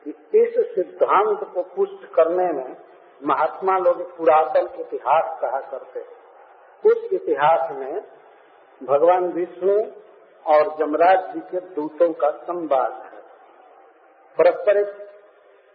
[0.07, 2.77] कि इस सिद्धांत को पुष्ट करने में
[3.23, 8.01] महात्मा लोग पुरातन इतिहास कहा करते हैं। उस इतिहास में
[8.81, 9.75] भगवान विष्णु
[10.47, 13.19] और जमराज जी के दूतों का संवाद है।
[14.39, 14.79] परस्पर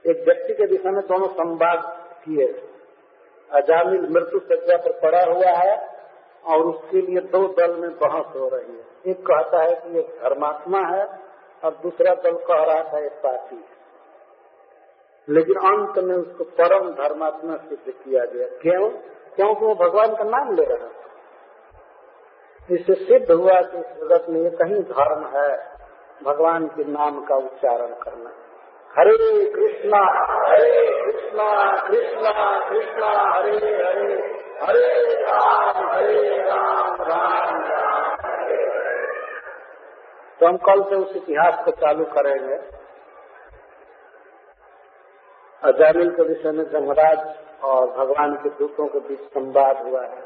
[0.06, 1.84] एक व्यक्ति के विषय में दोनों संवाद
[2.24, 2.48] किए
[3.50, 5.76] अजामिल मृत्यु सज्जा पर पड़ा हुआ है
[6.46, 10.10] और उसके लिए दो दल में बहस हो रही है। एक कहता है कि एक
[10.24, 11.06] धर्मात्मा है
[11.64, 13.75] और दूसरा दल कह रहा था एक पापी है।
[15.28, 18.90] लेकिन अंत में उसको परम धर्मात्मा सिद्ध किया गया। क्यों?
[19.36, 20.92] क्योंकि वो भगवान का नाम ले रहा था।
[22.72, 25.58] इससे सिद्ध हुआ कि इस जगत में ये कहीं धर्म है,
[26.24, 28.32] भगवान के नाम का उच्चारण करना।
[28.94, 30.00] हरे कृष्णा
[30.50, 31.48] हरे कृष्णा
[31.88, 32.34] कृष्णा
[32.70, 34.14] कृष्णा, हरे हरे
[34.62, 38.16] हरे राम हरे राम राम राम
[40.40, 42.56] तो हम कल से उस इतिहास को चालू करेंगे।
[45.66, 47.20] अजामिल के विषय में जमराज
[47.64, 50.24] और भगवान के दूतों के बीच संवाद हुआ है।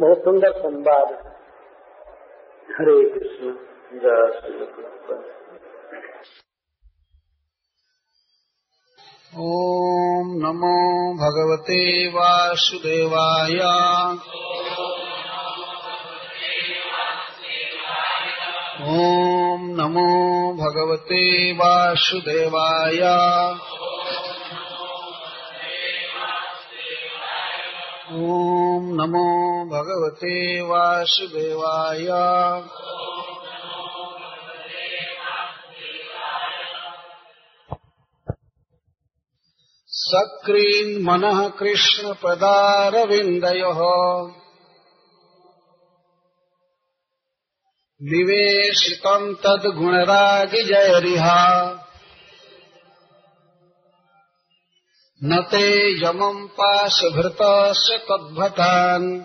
[0.00, 1.14] बहुत सुंदर संवाद
[2.70, 3.52] हरे कृष्ण,
[3.94, 4.54] जय श्री
[9.38, 10.76] ॐ नमो
[11.14, 13.58] भगवते वासुदेवाय।
[19.54, 22.98] ॐ नमो भगवते वासुदेवाय।
[28.12, 32.06] ॐ नमो भगवते वासुदेवाय।
[39.88, 42.44] सक्रीन्मनः कृष्णपदारविन्दयोः।
[48.02, 51.40] निवेशितम् तद्गुणरागिजयरिहा।
[55.24, 59.22] न ते यमम् पाशभृतस्य तद्भतान्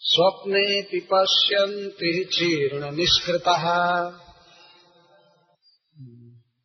[0.00, 3.64] स्वप्ने पिपश्यन्ति चीर्ण निष्कृतः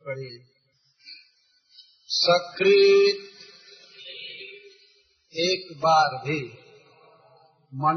[0.06, 0.46] पढ़िए
[2.08, 3.30] सकृत
[5.34, 6.65] एक बार भी।
[7.78, 7.96] मन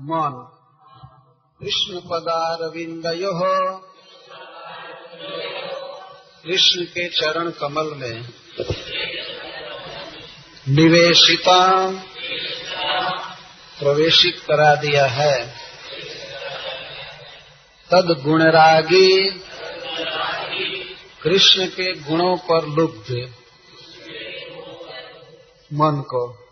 [0.00, 0.48] मन।
[1.60, 3.32] कृष्ण पदारविंदयो
[6.44, 8.28] कृष्ण के चरण कमल में।
[10.68, 11.90] निवेशिता।
[13.78, 15.46] प्रवेशित करा दिया है।
[17.90, 19.30] तद गुणरागी
[21.22, 23.32] कृष्ण के गुणों पर लुब्ध।
[25.72, 26.47] मन को।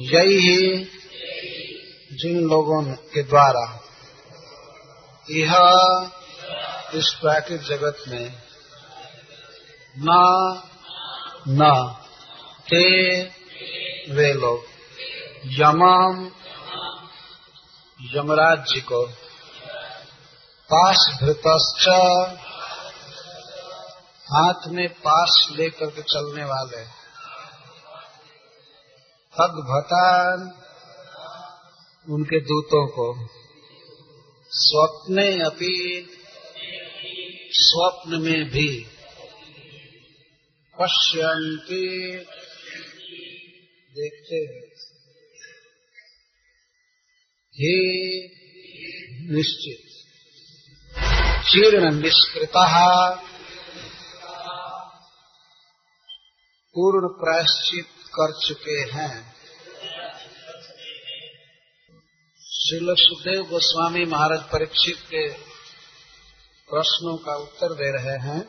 [0.00, 0.84] यही ही
[2.12, 3.80] जिन लोगों के द्वारा
[5.30, 5.52] यह
[6.94, 8.34] इस प्राकृत जगत में
[9.98, 10.16] न
[11.48, 11.94] न
[12.70, 13.22] ते
[14.10, 14.64] वे लोग
[15.44, 16.30] यमम,
[18.14, 19.06] यमराज जी को
[20.70, 21.88] पास भृतश्च
[24.28, 26.99] हाथ में पास लेकर के चलने वाले
[29.40, 30.40] भगभतान
[32.12, 33.28] उनके दूतों को।
[34.50, 36.06] स्वप्ने अपी,
[37.50, 38.86] स्वप्न में भी।
[40.82, 42.16] पश्यंती
[43.96, 44.70] देखते हैं।
[47.52, 48.24] हे
[49.34, 49.90] निश्चित।
[51.44, 53.14] चीर्ण निष्कृता
[56.74, 59.14] पूर्ण प्रायश्चित कर चुके हैं।
[62.42, 65.26] श्रील सुखदेव गोस्वामी महाराज परीक्षित के
[66.68, 68.40] प्रश्नों का उत्तर दे रहे हैं।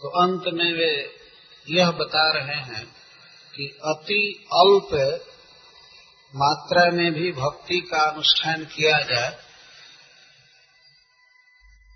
[0.00, 0.92] तो अंत में वे
[1.68, 2.84] यह बता रहे हैं
[3.54, 4.22] कि अति
[4.52, 4.92] अल्प
[6.34, 9.30] मात्रा में भी भक्ति का अनुष्ठान किया जाए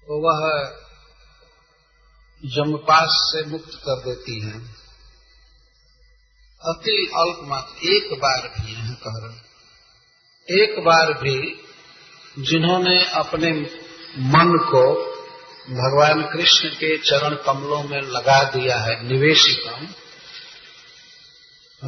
[0.07, 0.43] तो वह
[2.43, 4.59] जमपास से मुक्त कर देती है।
[6.69, 9.47] अति अल्प मात्र एक बार भी यह कह रहे
[10.63, 11.61] एक बार भी
[12.39, 13.53] जिन्होंने अपने
[14.19, 15.17] मन को
[15.71, 19.87] भगवान कृष्ण के चरण कमलों में लगा दिया है, निवेशितम,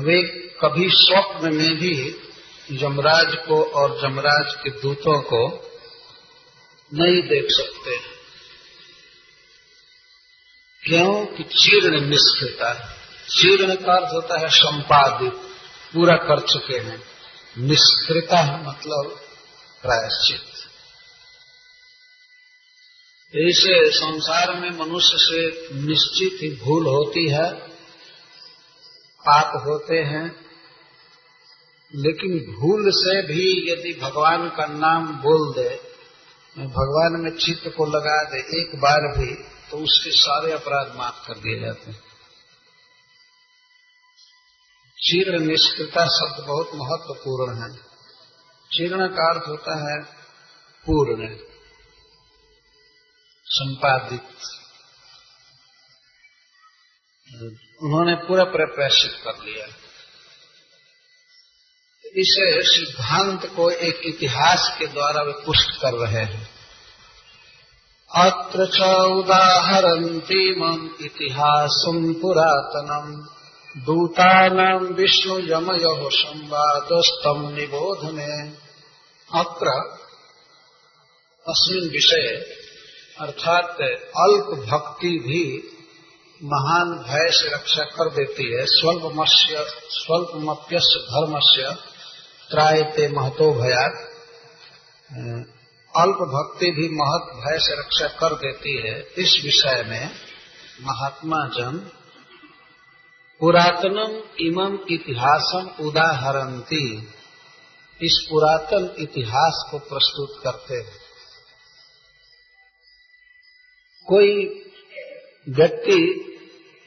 [0.01, 0.23] वे
[0.65, 2.21] कभी स्वप्न में भी
[2.73, 5.71] जमराज को और जमराज के दूतों को
[6.95, 7.97] नहीं देख सकते।
[10.89, 11.27] क्यों?
[11.27, 12.98] कि चीर्ण निष्कृता
[13.31, 15.33] चीर्ण का अर्थ होता है संपादित।
[15.95, 17.03] पूरा कर चुके हैं।
[17.59, 19.21] निष्कृता मतलब
[19.83, 20.43] प्रायश्चित।
[23.37, 27.53] ऐसे संसार में मनुष्य से निश्चित ही भूल होती है।
[29.19, 30.49] पाप होते हैं।
[31.95, 35.81] लेकिन भूल से भी यदि भगवान का नाम बोल दे,
[36.59, 39.35] भगवान में चित्त को लगा दे एक बार भी
[39.71, 42.08] तो उसके सारे अपराध माफ़ कर दिए जाते हैं।
[45.03, 47.77] चीर्ण निष्कृता शब्द बहुत महत्वपूर्ण है।
[48.73, 50.03] चीर्ण का अर्थ होता है
[50.87, 51.37] पूर्ण,
[53.45, 54.23] संपादित।
[57.83, 59.67] उन्होंने पूरा प्रप्रेषित कर लिया।
[62.07, 66.51] इसे सिद्धांत को एक इतिहास के द्वारा वे पुष्ट कर रहे हैं।
[68.15, 68.81] अत्र च
[69.25, 73.38] उदाहरन्तीमम् इतिहासम् पुरातनम्।
[73.79, 78.49] दूतानाम् विष्णुयमयोः संवादस्तम् निबोधने।
[79.41, 79.67] अत्र
[81.49, 82.37] अस्मिन् विषये,
[83.21, 83.77] अर्थात
[84.17, 85.63] अल्प भक्ति भी
[86.43, 91.77] महान भय से रक्षा कर देती है। स्वल्पमस्य, स्वल्पमप्यस्य धर्मस्य
[92.51, 94.09] त्रायते महतो भयात।
[95.97, 100.11] अल्प भक्ति भी महत भय से रक्षा कर देती है। इस विषय में
[100.81, 101.91] महात्मा जन
[103.41, 106.85] पुरातनम इमम इतिहासम उदाहरणती
[108.01, 110.97] इस पुरातन इतिहास को प्रस्तुत करते हैं।
[114.09, 114.33] कोई
[115.51, 116.01] व्यक्ति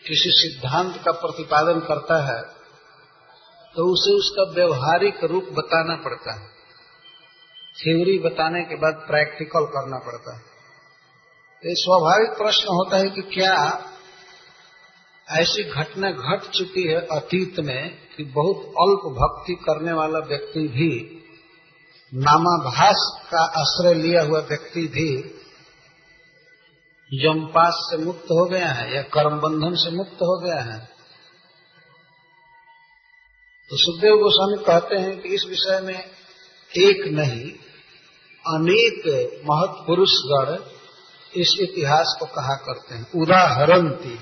[0.06, 2.42] किसी सिद्धांत का प्रतिपादन करता है
[3.76, 6.48] तो उसे उसका व्यवहारिक रूप बताना पड़ता है।
[7.76, 10.42] थ्योरी बताने के बाद प्रैक्टिकल करना पड़ता है।
[11.64, 13.54] ये स्वाभाविक प्रश्न होता है कि क्या
[15.40, 21.22] ऐसी घटना घट चुकी है अतीत में कि बहुत अल्प भक्ति करने वाला व्यक्ति भी,
[22.14, 25.10] नामाभास का आश्रय लिया हुआ व्यक्ति भी
[27.12, 30.80] यमपास से मुक्त हो गया है या कर्म बंधन से मुक्त हो गया है।
[33.72, 36.00] तो सुखदेव गोस्वामी कहते हैं कि इस विषय में
[36.72, 37.52] एक नहीं,
[38.46, 39.08] अनेक
[39.52, 40.58] महत पुरुषगण
[41.42, 44.20] इस इतिहास को कहा करते हैं। उदाहरणती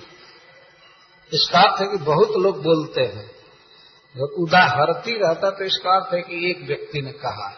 [1.33, 3.31] इसका अर्थ है कि बहुत लोग बोलते हैं।
[4.15, 7.49] जब उदाहरती रहता तो इसका अर्थ है कि एक व्यक्ति ने कहा,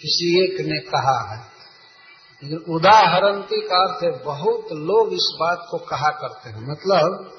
[0.00, 1.54] किसी एक ने कहा है।
[2.42, 7.38] लेकिन उदाहरणती का अर्थ है, बहुत लोग इस बात को कहा करते हैं। मतलब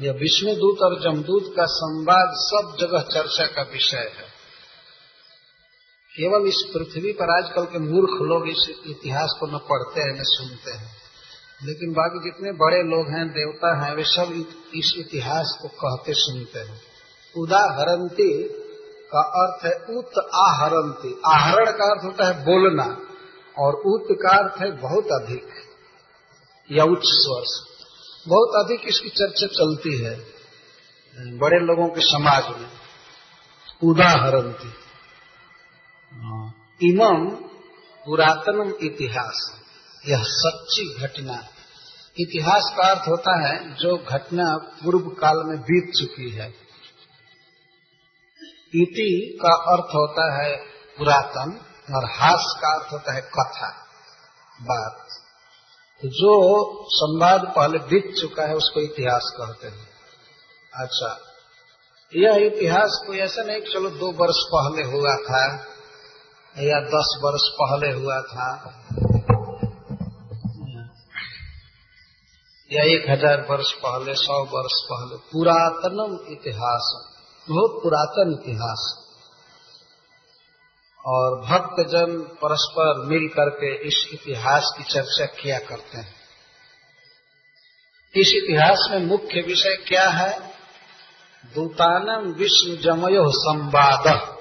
[0.00, 4.40] यह विष्णुदूत और जमदूत का संवाद सब जगह चर्चा का विषय है।
[6.10, 10.22] केवल इस पृथ्वी पर आजकल के मूर्ख लोग इस इतिहास को न पढ़ते हैं, न
[10.22, 11.09] सुनते हैं।
[11.60, 14.32] लेकिन बाकी जितने बड़े लोग हैं, देवता हैं, वे सब
[14.74, 16.80] इस इतिहास को कहते सुनते हैं।
[17.34, 18.30] उदाहरणती
[19.12, 22.86] का अर्थ है उत आहरणती आहरण का अर्थ होता है बोलना,
[23.56, 25.46] और उत का अर्थ है बहुत अधिक,
[26.70, 27.44] या उच्च स्वर
[28.26, 30.14] बहुत अधिक इसकी चर्चा चलती है
[31.38, 32.68] बड़े लोगों के समाज में।
[33.82, 34.72] उदाहरणती
[36.80, 37.24] इमम
[38.06, 39.40] पुरातनम इतिहास
[40.08, 41.48] यह सच्ची घटना।
[42.20, 46.48] इतिहास का अर्थ होता है, जो घटना पूर्व काल में बीत चुकी है।
[48.74, 50.56] इति का अर्थ होता है
[50.98, 51.60] पुरातन
[51.94, 53.68] और हास का अर्थ होता है कथा,
[54.62, 55.06] बात।
[56.02, 56.32] तो जो
[56.90, 59.88] संवाद पहले बीत चुका है, उसको इतिहास कहते हैं।
[60.74, 61.20] अच्छा
[62.16, 65.44] यह इतिहास कोई ऐसा नहीं चलो दो वर्ष पहले हुआ था
[66.58, 68.76] या दस वर्ष पहले हुआ था।
[72.72, 77.06] या एक हज़ार वर्ष पहले, सौ वर्ष पहले, पुरातनम इतिहास,
[77.48, 79.06] बहुत पुरातन इतिहास।
[81.06, 86.14] और भक्तजन परस्पर मिल करके इस इतिहास की चर्चा किया करते हैं।
[88.16, 90.54] इस इतिहास में मुख्य विषय क्या है?
[91.54, 94.36] दूतानम विष्णु जमयो संवाद।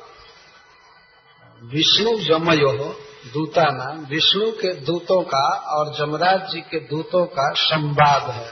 [1.63, 8.29] विष्णु जमयो दूता नाम विष्णु के दूतों का और जमराज जी के दूतों का संवाद
[8.31, 8.51] है।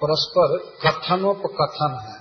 [0.00, 2.16] परस्पर कथनोपकथन है।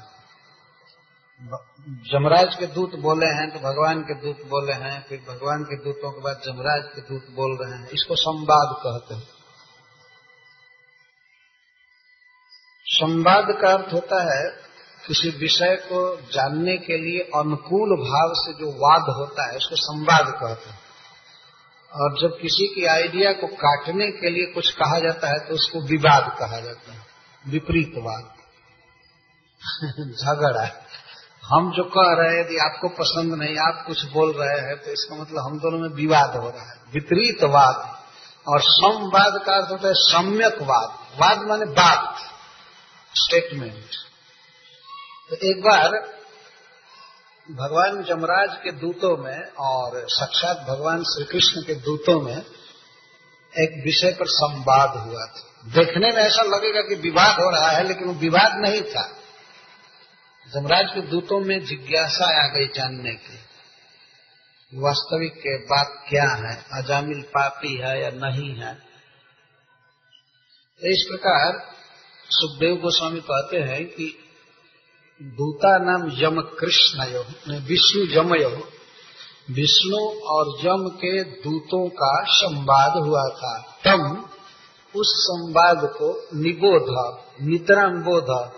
[2.12, 6.12] जमराज के दूत बोले हैं तो भगवान के दूत बोले हैं, फिर भगवान के दूतों
[6.12, 9.28] के बाद जमराज के दूत बोल रहे हैं। इसको संवाद कहते हैं।
[12.86, 14.50] संवाद का अर्थ होता है,
[15.08, 16.00] किसी विषय को
[16.32, 20.85] जानने के लिए अनुकूल भाव से जो वाद होता है, उसको संवाद कहते हैं।
[21.96, 25.82] और जब किसी की आइडिया को काटने के लिए कुछ कहा जाता है तो उसको
[25.82, 27.02] विवाद कहा जाता है
[27.48, 28.24] विपरीतवाद।
[30.12, 30.66] झगड़ा
[31.46, 34.92] हम जो कह रहे हैं यदि आपको पसंद नहीं आप कुछ बोल रहे हैं तो
[34.92, 37.96] इसका मतलब हम दोनों में विवाद हो रहा है। विपरीतवाद।
[38.48, 40.90] और संवाद का अर्थ होता है सम्यक वाद
[41.22, 42.18] वाद माने बात
[43.16, 43.86] स्टेटमेंट
[45.30, 45.92] तो एक बार
[47.52, 52.38] भगवान जमराज के दूतों में और साक्षात भगवान श्री कृष्ण के दूतों में
[53.58, 57.88] एक विषय पर संवाद हुआ था। देखने में ऐसा लगेगा कि विवाद हो रहा है,
[57.88, 59.12] लेकिन वो विवाद नहीं था।
[60.54, 63.40] जमराज के दूतों में जिज्ञासा आ गई जानने की।
[64.74, 66.66] वास्तविक के बात क्या है?
[66.74, 68.72] अजामिल पापी है या नहीं है?
[70.84, 71.76] इस प्रकार
[72.30, 74.25] सुखदेव गोस्वामी कहते हैं कि
[75.22, 77.22] दूता नाम यम कृष्ण यो
[77.60, 78.50] विष्णु यमयो।
[79.52, 84.26] विष्णु और यम के दूतों का संवाद हुआ था। तम,
[84.96, 88.50] उस संवाद को निबोध निद्राम बोध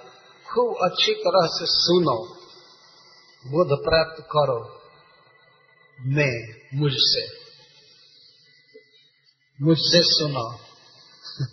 [0.48, 2.36] खूब अच्छी तरह से सुनो,
[3.48, 4.82] बोध प्राप्त करो,
[6.02, 7.28] मैं, मुझसे।
[9.62, 10.54] मुझसे सुनो।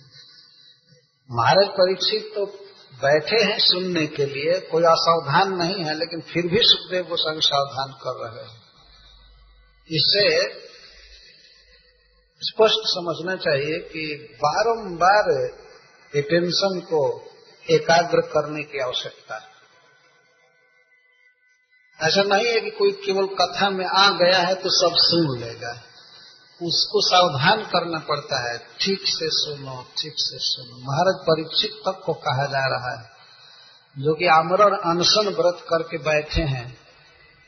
[1.31, 2.64] महाराज परीक्षित तो
[2.95, 7.93] बैठे हैं सुनने के लिए, कोई असावधान नहीं है, लेकिन फिर भी सुखदेव गोस्वामी सावधान
[7.93, 8.63] कर रहे हैं।
[9.91, 10.55] इससे
[12.43, 15.31] स्पष्ट समझना चाहिए कि बारंबार
[16.17, 17.31] अटेंशन को
[17.71, 19.55] एकाग्र करने की आवश्यकता है।
[22.01, 25.83] ऐसा नहीं है कि कोई केवल कथा में आ गया है तो सब सुन लेगा।
[26.63, 32.13] उसको सावधान करना पड़ता है। ठीक से सुनो, ठीक से सुनो। महाराज, परीक्षित तक को
[32.13, 33.15] कहा जा रहा है।
[33.99, 36.85] जो कि आमरण अनशन व्रत करके बैठे हैं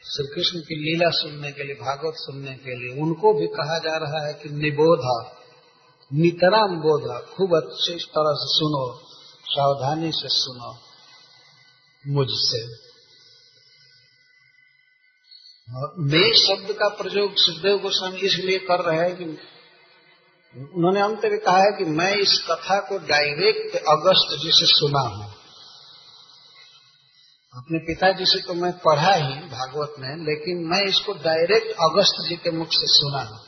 [0.04, 3.96] श्री कृष्ण की लीला सुनने के लिए, भागवत सुनने के लिए, उनको भी कहा जा
[3.96, 5.36] रहा है कि निबोधा,
[6.12, 9.00] नितराम बोधा, खूब अच्छी तरह से सुनो,
[9.44, 10.78] सावधानी से सुनो,
[12.06, 12.85] मुझसे।
[15.68, 19.24] मैं शब्द का प्रयोग सुखदेव गोस्वामी इसलिए कर रहे हैं कि
[20.54, 25.00] उन्होंने अंत में कहा है कि मैं इस कथा को डायरेक्ट अगस्त जी से सुना
[25.00, 25.26] हूँ।
[27.52, 32.36] अपने पिताजी से तो मैं पढ़ा ही भागवत में लेकिन मैं इसको डायरेक्ट अगस्त जी
[32.36, 33.40] के मुख से सुना हूँ।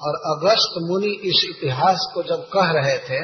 [0.00, 3.22] और अगस्त मुनि इस इतिहास को जब कह रहे थे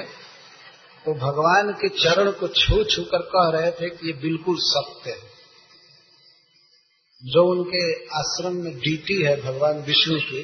[1.04, 5.10] तो भगवान के चरण को छू छू कर कह रहे थे कि ये बिल्कुल सत्य
[5.10, 5.29] है।
[7.22, 7.82] जो उनके
[8.18, 10.42] आश्रम में ड्यूटी है भगवान विष्णु की,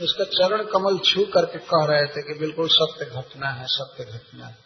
[0.00, 4.46] उसका चरण कमल छू करके कह रहे थे कि बिल्कुल सत्य घटना है, सत्य घटना
[4.46, 4.56] है।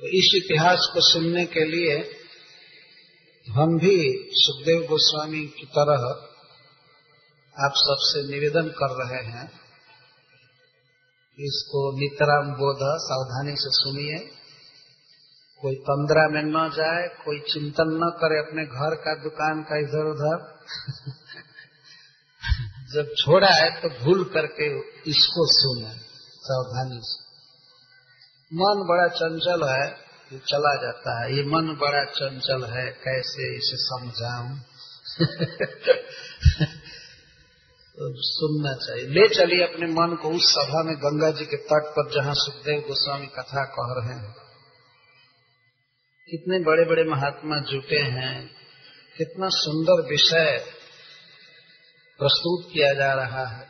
[0.00, 1.96] तो इस इतिहास को सुनने के लिए
[3.46, 3.96] हम भी
[4.36, 6.08] सुखदेव गोस्वामी की तरह
[7.56, 9.44] आप सबसे निवेदन कर रहे हैं,
[11.38, 14.18] इसको नितराम बोध सावधानी से सुनिए।
[15.66, 20.06] कोई तंद्रा में न जाए, कोई चिंतन न करे अपने घर का, दुकान का, इधर
[20.06, 20.60] उधर।
[22.94, 24.78] जब छोड़ा है तो भूल करके
[25.10, 27.26] इसको सुने, सावधानी से।
[28.54, 29.96] मन बड़ा चंचल है,
[30.32, 34.60] ये चला जाता है। ये मन बड़ा चंचल है, कैसे इसे समझाऊं?
[37.96, 41.94] तो सुनना चाहिए। ले चलिए अपने मन को उस सभा में, गंगा जी के तट
[41.98, 44.45] पर, जहाँ सुखदेव गोस्वामी कथा कह रहे हैं।
[46.30, 48.50] कितने बड़े बड़े महात्मा जुटे हैं,
[49.18, 50.64] कितना सुंदर विषय
[52.18, 53.68] प्रस्तुत किया जा रहा है।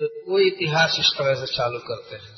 [0.00, 2.34] तो वो इतिहास इस तरह से चालू करते हैं।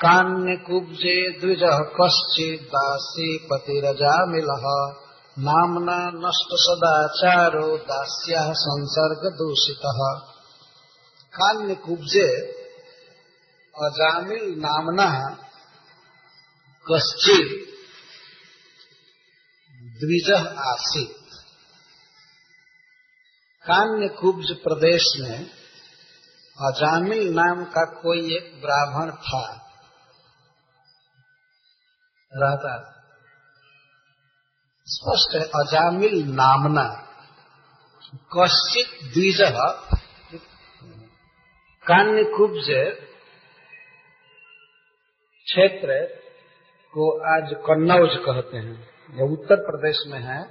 [0.00, 1.60] कान्य कुब्जे द्विज
[2.00, 4.46] कश्चित दासी पतिरजा मिल,
[5.38, 9.80] नामना नष्ट सदाचारो दास्या संसर्ग दूषित।
[11.34, 12.28] कान्य कुब्जे
[13.84, 15.42] अजामिल नामना
[16.90, 17.48] कश्चित
[19.96, 21.16] द्विज आसित।
[23.64, 25.46] कान्य कुब्ज प्रदेश में
[26.58, 29.40] अजामिल नाम का कोई एक ब्राह्मण था।
[32.32, 32.74] रहता
[34.88, 36.86] स्पष्ट है, अजामिल नामना।
[38.36, 39.40] कश्चित द्विज
[41.84, 42.70] कान्य कुब्ज
[45.46, 45.92] क्षेत्र
[46.98, 50.42] को आज कन्नौज कहते हैं। यह उत्तर प्रदेश में है।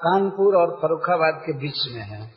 [0.00, 2.34] कानपुर और फरुखाबाद के बीच में है।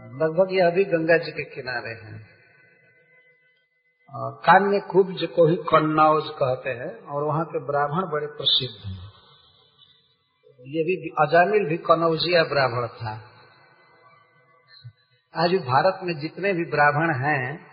[0.00, 2.28] लगभग यह अभी गंगा जी के किनारे हैं।
[4.14, 9.12] कान्य कुब्ज को ही कन्नौज कहते हैं और वहाँ के ब्राह्मण बड़े प्रसिद्ध हैं।
[10.60, 13.31] ये भी अजामिल भी कनौजिया ब्राह्मण था।
[15.36, 17.66] आज भारत में जितने भी ब्राह्मण हैं,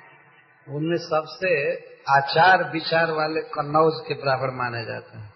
[0.69, 1.73] उनमें सबसे
[2.09, 5.33] आचार विचार वाले कन्नौज के ब्राह्मण माने जाते हैं।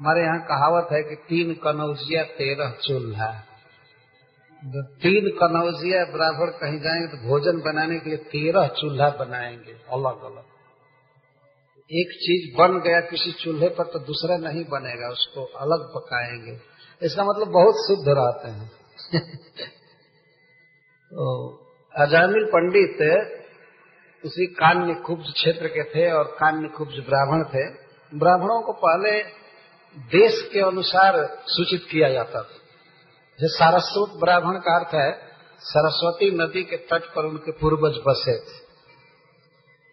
[0.00, 3.32] हमारे यहाँ कहावत है कि तीन कनौजिया तेरह चूल्हा।
[4.76, 10.44] तीन कनौजिया बराबर कहीं जाएँगे तो भोजन बनाने के लिए तेरह चूल्हा बनाएँगे अलग अलग
[11.92, 16.60] एक चीज़ बन गया किसी चूल्हे पर तो दूसरा नहीं बनेगा, उसको अलग पकाएँगे।
[17.02, 18.70] इसका मतलब बहुत शुद्ध रहते हैं।
[21.08, 21.48] तो
[21.96, 22.98] अजामिल पंडित
[24.24, 27.70] उसी कान्य कुब्ज क्षेत्र के थे और कान्य कुब्ज ब्राह्मण थे।
[28.18, 29.22] ब्राह्मणों को पहले
[29.98, 32.58] देश के अनुसार सूचित किया जाता था।
[33.40, 35.28] जो सारस्वत ब्राह्मण का अर्थ है,
[35.60, 38.68] सरस्वती नदी के तट पर उनके पूर्वज बसे थे।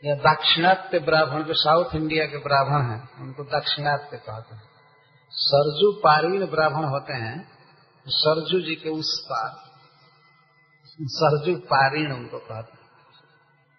[0.09, 4.63] या दाक्षिणात्य ब्राह्मण जो साउथ इंडिया के ब्राह्मण हैं, उनको दाक्षिणात्य कहते हैं।
[5.32, 7.51] सरजू पारीण ब्राह्मण होते हैं,
[8.07, 9.74] सरजू जी के उस पार।
[11.02, 12.78] सरजू पारीण उनको कहते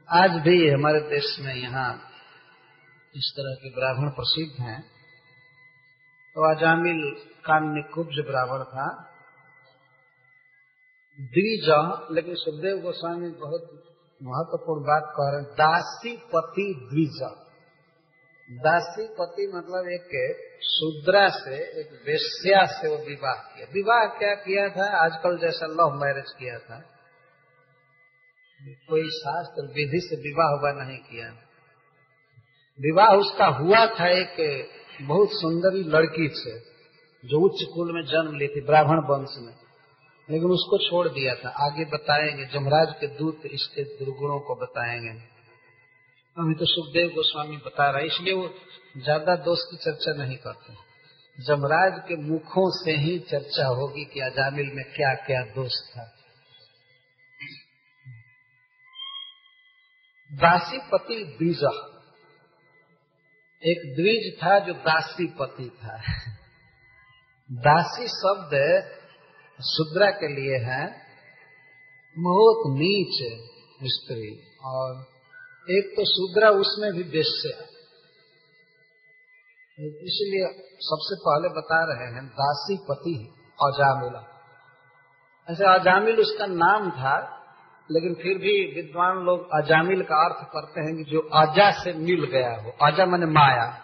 [0.09, 2.01] आज भी हमारे देश में यहाँ
[3.17, 4.83] इस तरह के ब्राह्मण प्रसिद्ध हैं।
[6.35, 9.13] तो अजामिल कान्य कुब्ज ब्राह्मण था।
[11.21, 11.69] द्विज,
[12.13, 13.63] लेकिन सुखदेव गोस्वामी बहुत
[14.23, 17.23] महत्वपूर्ण बात कह रहे हैं, दासी पति द्विज।
[18.51, 20.11] दासी पति मतलब एक
[20.63, 25.05] शूद्रा से, एक वेश्या से वो विवाह किया। विवाह क्या किया था?
[25.05, 26.96] आजकल जैसा लव मैरिज किया था।
[28.67, 31.29] कोई शास्त्र विधि से विवाह हुआ नहीं किया।
[32.81, 34.69] विवाह उसका हुआ था एक
[35.03, 36.59] बहुत सुंदरी लड़की से,
[37.29, 39.55] जो उच्च कुल में जन्म ली थी ब्राह्मण वंश में।
[40.31, 45.11] लेकिन उसको छोड़ दिया था। आगे बताएँगे, जमराज के दूत इसके दुर्गुणों को बताएँगे।
[46.37, 48.55] अभी तो सुखदेव गोस्वामी बता रहा है, इसलिए वो
[48.97, 50.73] ज़्यादा दोष की चर्चा नहीं करते।
[51.47, 56.16] जमराज के मुखों से ही चर्चा होगी कि अजामिल में क्या क्या दोष था।
[60.33, 61.59] दासी पति द्विज।
[63.63, 65.99] एक द्विज था जो दासी पति था।
[67.51, 68.55] दासी शब्द
[69.65, 70.89] शुद्रा के लिए है।
[72.19, 73.43] बहुत नीच
[73.85, 75.07] स्त्री और
[75.71, 77.49] एक तो शूद्रा उसमें भी बेश्य
[79.79, 80.49] इसलिए
[80.81, 84.33] सबसे पहले बता रहे हैं दासी पति अजामिला।
[85.51, 87.36] ऐसे अजामिल उसका नाम था।
[87.91, 92.25] लेकिन फिर भी विद्वान लोग अजामिल का अर्थ करते हैं कि जो अजा से मिल
[92.25, 93.79] गया हो। अजा मैंने माया।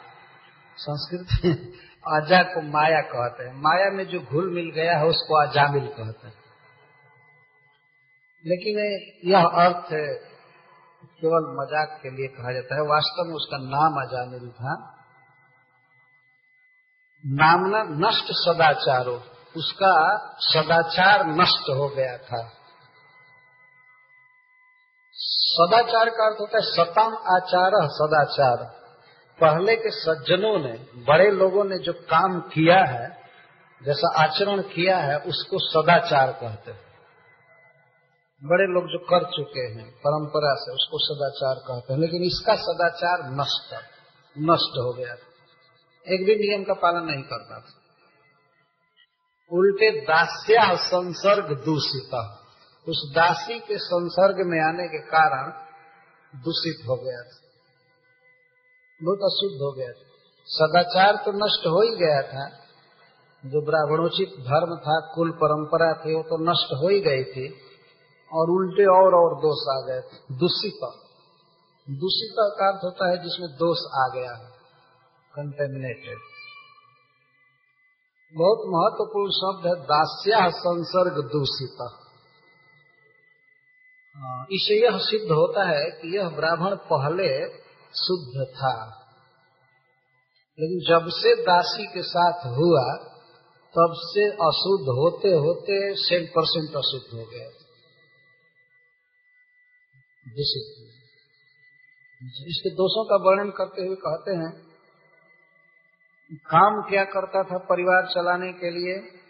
[0.77, 1.27] संस्कृत
[2.09, 6.27] अजा को माया कहते हैं। माया में जो घुल मिल गया है, उसको अजामिल कहते
[6.27, 6.35] हैं।
[8.47, 8.79] लेकिन
[9.31, 9.87] यह अर्थ
[11.03, 14.99] केवल मज़ाक के लिए कहा जाता है। वास्तव में उसका नाम अजामिल था।
[17.27, 19.23] नामना नष्ट सदाचारो।
[19.57, 22.62] उसका सदाचार नष्ट हो गया था।
[25.53, 28.57] सदाचार का अर्थ होता है सतम आचार, सदाचार।
[29.41, 33.23] पहले के सज्जनों ने, बड़े लोगों ने जो काम किया है,
[33.83, 36.81] जैसा आचरण किया है, उसको सदाचार कहते हैं।
[38.45, 43.19] बड़े लोग जो कर चुके हैं, परंपरा से उसको सदाचार कहते हैं, लेकिन इसका सदाचार
[43.23, 43.75] नष्ट
[44.39, 45.15] नष्ट हो गया
[46.09, 47.83] एक भी नियम का पालन नहीं करता था।
[49.53, 52.42] उल्टे दास्या संसर्ग दूषित।
[52.89, 55.51] उस दासी के संसर्ग में आने के कारण
[56.41, 57.39] दूषित हो गया था।
[59.03, 60.09] बहुत अशुद्ध हो गया था।
[60.47, 62.49] सदाचार तो नष्ट हो ही गया था।
[63.47, 67.55] जो ब्राह्मणोचित धर्म था, कुल परंपरा थी, वो तो नष्ट हो ही गई थी
[68.33, 70.89] और उल्टे और और दोष आ गए थे। दूषित।
[71.91, 74.51] दूषित का अर्थ होता है जिसमें दोष आ गया है।
[75.35, 76.19] कंटेमिनेटेड
[78.35, 82.02] बहुत महत्वपूर्ण शब्द है, दास्या संसर्ग दूषित।
[84.53, 87.49] इससे यह सिद्ध होता है कि यह ब्राह्मण पहले
[87.95, 88.99] शुद्ध था।
[90.61, 93.09] लेकिन जब से दासी के साथ हुआ,
[93.77, 97.49] तब से अशुद्ध होते होते सेवन परसेंट अशुद्ध हो गया।
[102.49, 104.73] इसके दोषों का वर्णन करते हुए कहते हैं,
[106.33, 109.22] काम क्या करता था परिवार चलाने के लिए?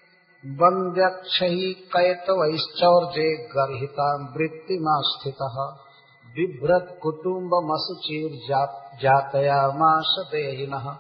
[0.47, 1.39] वंद्यक्ष
[1.77, 5.37] कैतवैश्चौर्जे गर्ता वृत्ति स्थित
[6.27, 6.99] बिभ्रत
[9.03, 10.97] जातया मास देहिन।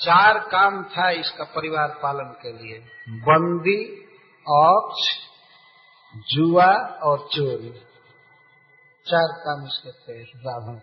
[0.00, 2.78] चार काम था इसका परिवार पालन के लिए।
[3.08, 4.08] बंदी,
[4.48, 5.08] औक्ष,
[6.32, 7.70] जुआ और चोरी।
[9.06, 10.78] चार काम इसके थे ब्राह्मण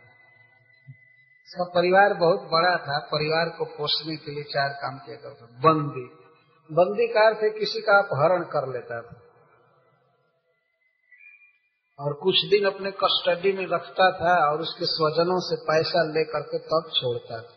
[1.52, 5.60] इसका परिवार बहुत बड़ा था, परिवार को पोषने के लिए चार काम किया करता था।
[5.60, 6.10] बंदी।
[6.76, 9.22] बंदी कार से किसी का अपहरण कर लेता था।
[12.00, 16.58] और कुछ दिन अपने कस्टडी में रखता था और उसके स्वजनों से पैसा लेकर के
[16.60, 17.56] तब छोड़ता था।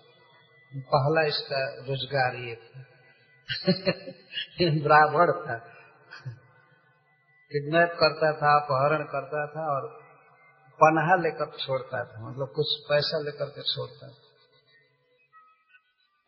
[0.77, 2.81] पहला इसका रोज़गार ये था।
[4.83, 5.59] ब्राह्मण था।
[7.53, 10.04] किडनैप करता था, अपहरण करता था और
[10.81, 14.23] पनाहा लेकर छोड़ता था मतलब कुछ पैसा लेकर के छोड़ता था।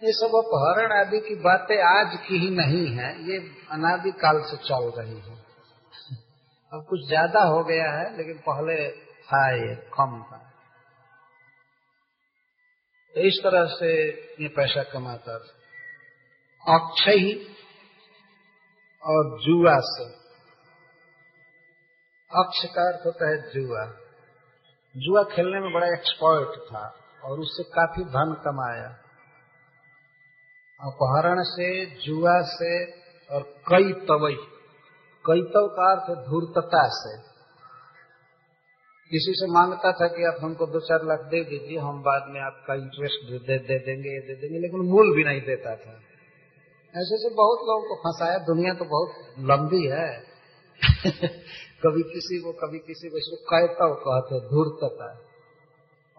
[0.02, 3.38] ये सब अपहरण आदि की बातें आज की ही नहीं है, ये
[3.70, 5.36] अनादि काल से चल रही है।
[6.72, 8.90] अब कुछ ज़्यादा हो गया है, लेकिन पहले
[9.22, 10.38] था ये, कम था।
[13.14, 13.92] तो इस तरह से
[14.42, 17.28] ये पैसा कमाता था। अक्षय
[19.02, 20.04] और जुआ से।
[22.30, 24.05] अक्ष का अर्थ होता है जुआ।
[24.96, 26.94] जुआ खेलने में बड़ा एक्सपर्ट था
[27.24, 28.88] और उससे काफ़ी धन कमाया।
[30.80, 32.86] अपहरण से जुआ से
[33.34, 34.52] और कई तवई
[35.26, 37.18] कई तव का अर्थ धूर्तता से।
[39.10, 42.40] किसी से माँगता था कि आप हमको दो चार लाख दे दीजिए हम बाद में
[42.40, 45.90] आपका इंटरेस्ट दे, दे देंगे ये दे देंगे लेकिन मूल भी नहीं देता था।
[46.96, 50.35] ऐसे से बहुत लोगों को फंसाया। दुनिया तो बहुत लंबी है।
[51.86, 55.20] कभी किसी को, कभी किसी को इसको कहता कहते धूर्तता।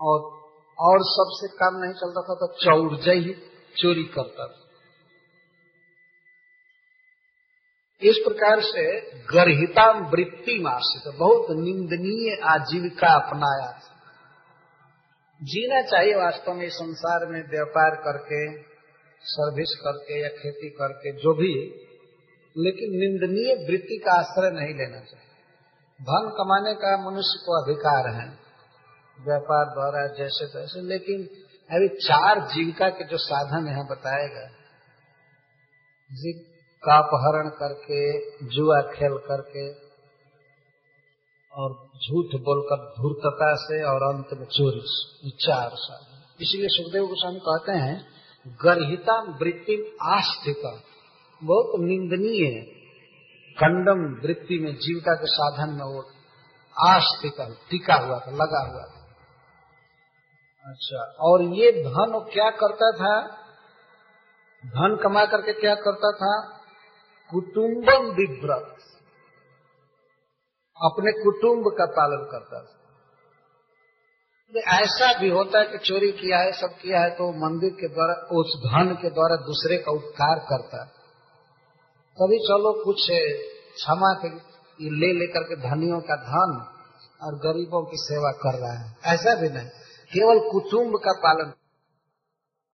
[0.01, 0.37] और
[0.79, 3.33] और सबसे काम नहीं चलता था तो चौरजय ही
[3.77, 4.63] चोरी करता था।
[8.01, 13.79] इस प्रकार से गर्हिता वृत्ति मासित बहुत निंदनीय आजीविका अपनाया।
[15.43, 18.63] जीना चाहिए वास्तव में संसार में, व्यापार करके,
[19.21, 21.86] सर्विस करके या खेती करके, जो भी
[22.57, 25.27] लेकिन निंदनीय वृत्ति का आश्रय नहीं लेना चाहिए।
[26.01, 28.29] धन कमाने का मनुष्य को अधिकार है।
[29.27, 31.21] व्यापार द्वारा जैसे तैसे, लेकिन
[31.75, 34.57] अभी चार जीविका के जो साधन यहाँ बताए गए
[36.83, 39.71] का अपहरण करके, जुआ खेल करके,
[41.51, 47.71] और झूठ बोलकर धूर्तता से, और अंत में चोरी चार साधन। इसलिए सुखदेव गोस्वामी कहते
[47.71, 48.05] हैं,
[48.47, 50.81] गर्हिता वृत्ति आस्थित।
[51.43, 52.61] बहुत निंदनीय है।
[53.63, 56.03] कंडम वृत्ति में जीविका के साधन में वो
[56.77, 57.03] आश
[57.69, 58.97] टिका हुआ था, लगा हुआ था।
[60.65, 63.21] अच्छा और ये धन क्या करता था?
[64.65, 66.57] धन कमा करके क्या करता था?
[67.31, 68.75] कुटुम्बम विव्रत।
[70.83, 72.73] अपने कुटुंब का पालन करता था।
[74.77, 78.13] ऐसा भी होता है कि चोरी किया है, सब किया है तो मंदिर के द्वारा,
[78.13, 80.96] उस धन के द्वारा दूसरे का उपकार करता है।
[82.17, 83.07] तभी चलो कुछ
[83.75, 84.29] क्षमा के
[84.89, 86.53] ले लेकर के धनियों का धन
[87.21, 89.67] और गरीबों की सेवा कर रहा है। ऐसा भी नहीं।
[90.13, 91.53] केवल कुटुम्ब का पालन